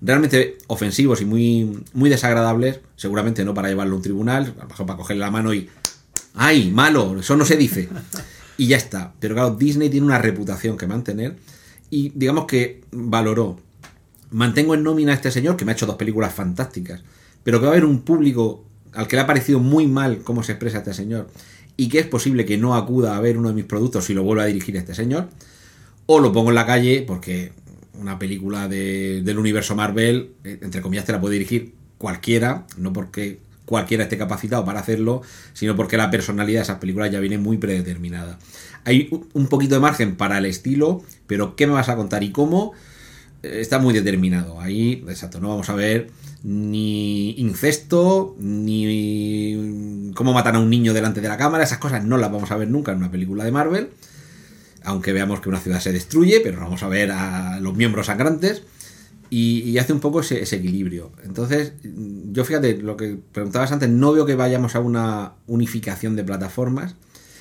[0.00, 4.68] realmente ofensivos y muy, muy desagradables, seguramente no para llevarlo a un tribunal, a lo
[4.68, 5.68] mejor para cogerle la mano y
[6.34, 7.18] ¡ay, malo!
[7.18, 7.88] Eso no se dice.
[8.58, 9.14] Y ya está.
[9.20, 11.36] Pero claro, Disney tiene una reputación que mantener
[11.90, 13.58] y digamos que valoró.
[14.30, 17.02] Mantengo en nómina a este señor que me ha hecho dos películas fantásticas,
[17.42, 20.42] pero que va a haber un público al que le ha parecido muy mal cómo
[20.42, 21.28] se expresa este señor
[21.76, 24.22] y que es posible que no acuda a ver uno de mis productos si lo
[24.22, 25.28] vuelve a dirigir este señor,
[26.06, 27.52] o lo pongo en la calle porque
[28.00, 33.40] una película del universo Marvel, eh, entre comillas, te la puede dirigir cualquiera, no porque
[33.64, 35.22] cualquiera esté capacitado para hacerlo,
[35.52, 38.38] sino porque la personalidad de esas películas ya viene muy predeterminada.
[38.84, 42.30] Hay un poquito de margen para el estilo, pero ¿qué me vas a contar y
[42.30, 42.72] cómo?
[43.42, 44.60] Eh, está muy determinado.
[44.60, 46.10] Ahí, exacto, no vamos a ver
[46.42, 52.18] ni incesto, ni cómo matan a un niño delante de la cámara, esas cosas no
[52.18, 53.88] las vamos a ver nunca en una película de Marvel,
[54.86, 58.62] aunque veamos que una ciudad se destruye, pero vamos a ver a los miembros sangrantes
[59.28, 61.10] y, hace un poco ese, equilibrio.
[61.24, 66.22] Entonces, yo fíjate, lo que preguntabas antes, no veo que vayamos a una unificación de
[66.22, 66.94] plataformas,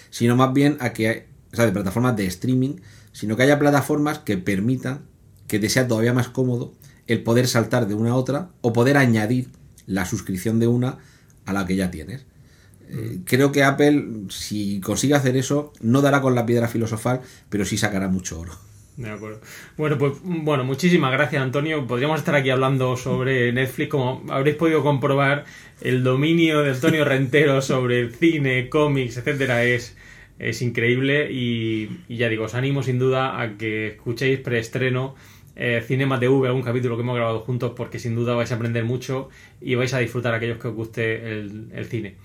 [0.09, 2.77] sino más bien a que, o sea, de plataformas de streaming,
[3.11, 5.01] sino que haya plataformas que permitan
[5.47, 6.73] que te sea todavía más cómodo
[7.05, 9.49] el poder saltar de una a otra o poder añadir
[9.85, 10.97] la suscripción de una
[11.45, 12.25] a la que ya tienes.
[12.89, 17.65] Eh, creo que Apple, si consigue hacer eso, no dará con la piedra filosofal, pero
[17.65, 18.53] sí sacará mucho oro.
[18.97, 19.41] De acuerdo.
[19.75, 21.85] Bueno, pues bueno, muchísimas gracias, Antonio.
[21.85, 25.43] Podríamos estar aquí hablando sobre Netflix, como habréis podido comprobar,
[25.81, 29.97] el dominio de Antonio Rentero sobre cine, cómics, etcétera, es,
[30.39, 31.29] es increíble.
[31.31, 35.15] Y, y ya digo, os animo sin duda a que escuchéis preestreno
[35.55, 38.83] eh, Cinema TV, algún capítulo que hemos grabado juntos, porque sin duda vais a aprender
[38.83, 39.29] mucho
[39.61, 42.15] y vais a disfrutar a aquellos que os guste el, cine.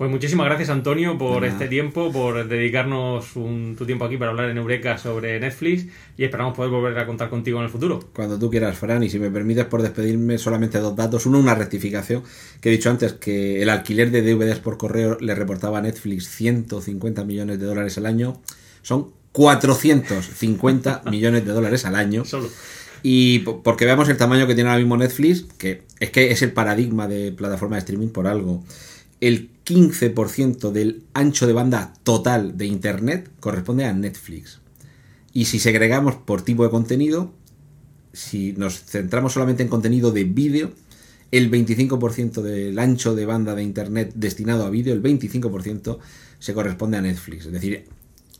[0.00, 4.56] Pues muchísimas gracias Antonio por este tiempo, por dedicarnos tu tiempo aquí para hablar en
[4.56, 8.00] Eureka sobre Netflix y esperamos poder volver a contar contigo en el futuro.
[8.14, 11.26] Cuando tú quieras, Fran, y si me permites por despedirme solamente dos datos.
[11.26, 12.22] Uno, una rectificación
[12.62, 16.30] que he dicho antes, que el alquiler de DVDs por correo le reportaba a Netflix
[16.30, 18.40] 150 millones de dólares al año.
[18.80, 22.24] Son 450 millones de dólares al año.
[22.24, 22.48] Solo.
[23.02, 26.52] Y porque veamos el tamaño que tiene ahora mismo Netflix, que es que es el
[26.52, 28.64] paradigma de plataforma de streaming por algo.
[29.20, 34.58] El 15% del ancho de banda total de Internet corresponde a Netflix.
[35.32, 37.32] Y si segregamos por tipo de contenido,
[38.12, 40.72] si nos centramos solamente en contenido de vídeo,
[41.30, 45.98] el 25% del ancho de banda de Internet destinado a vídeo, el 25%
[46.40, 47.46] se corresponde a Netflix.
[47.46, 47.84] Es decir,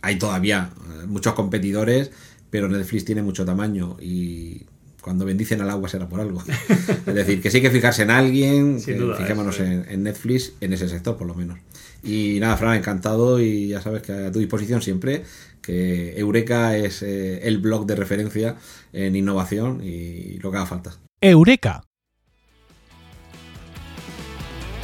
[0.03, 2.11] hay todavía eh, muchos competidores,
[2.51, 4.66] pero Netflix tiene mucho tamaño y
[5.01, 6.42] cuando bendicen al agua será por algo.
[7.07, 11.16] es decir, que sí hay que fijarse en alguien, fijémonos en, Netflix, en ese sector
[11.16, 11.59] por lo menos.
[12.03, 15.24] Y nada, Fran, encantado y ya sabes que a tu disposición siempre,
[15.61, 18.57] que Eureka es eh, el blog de referencia
[18.92, 20.92] en innovación y lo que haga falta.
[21.20, 21.82] Eureka.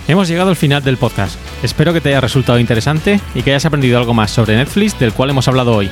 [0.08, 1.36] Hemos llegado al final del podcast.
[1.64, 5.12] Espero que te haya resultado interesante y que hayas aprendido algo más sobre Netflix del
[5.12, 5.90] cual hemos hablado hoy.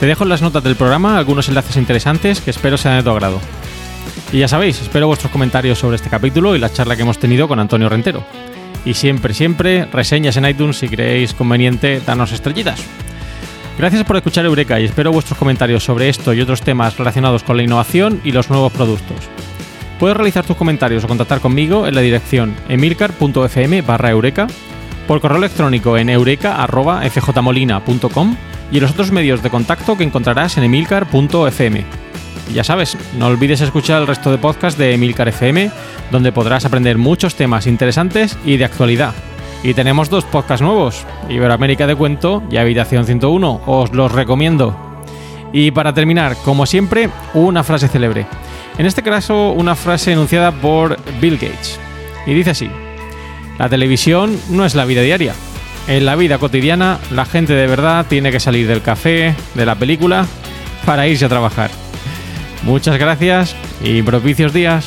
[0.00, 3.10] Te dejo en las notas del programa algunos enlaces interesantes que espero sean de tu
[3.10, 3.38] agrado.
[4.32, 7.46] Y ya sabéis, espero vuestros comentarios sobre este capítulo y la charla que hemos tenido
[7.46, 8.24] con Antonio Rentero.
[8.86, 12.82] Y siempre, siempre, reseñas en iTunes si creéis conveniente darnos estrellitas.
[13.76, 17.58] Gracias por escuchar Eureka y espero vuestros comentarios sobre esto y otros temas relacionados con
[17.58, 19.18] la innovación y los nuevos productos.
[19.98, 23.82] Puedes realizar tus comentarios o contactar conmigo en la dirección emilcar.fm
[25.10, 28.36] por correo electrónico en eureka.fjmolina.com
[28.70, 31.84] y en los otros medios de contacto que encontrarás en emilcar.fm.
[32.54, 35.72] Ya sabes, no olvides escuchar el resto de podcasts de Emilcar FM,
[36.12, 39.12] donde podrás aprender muchos temas interesantes y de actualidad.
[39.64, 44.76] Y tenemos dos podcasts nuevos, Iberoamérica de Cuento y Habitación 101, os los recomiendo.
[45.52, 48.28] Y para terminar, como siempre, una frase célebre.
[48.78, 51.80] En este caso, una frase enunciada por Bill Gates.
[52.26, 52.70] Y dice así,
[53.60, 55.34] la televisión no es la vida diaria.
[55.86, 59.74] En la vida cotidiana, la gente de verdad tiene que salir del café, de la
[59.74, 60.24] película,
[60.86, 61.70] para irse a trabajar.
[62.62, 63.54] Muchas gracias
[63.84, 64.86] y propicios días.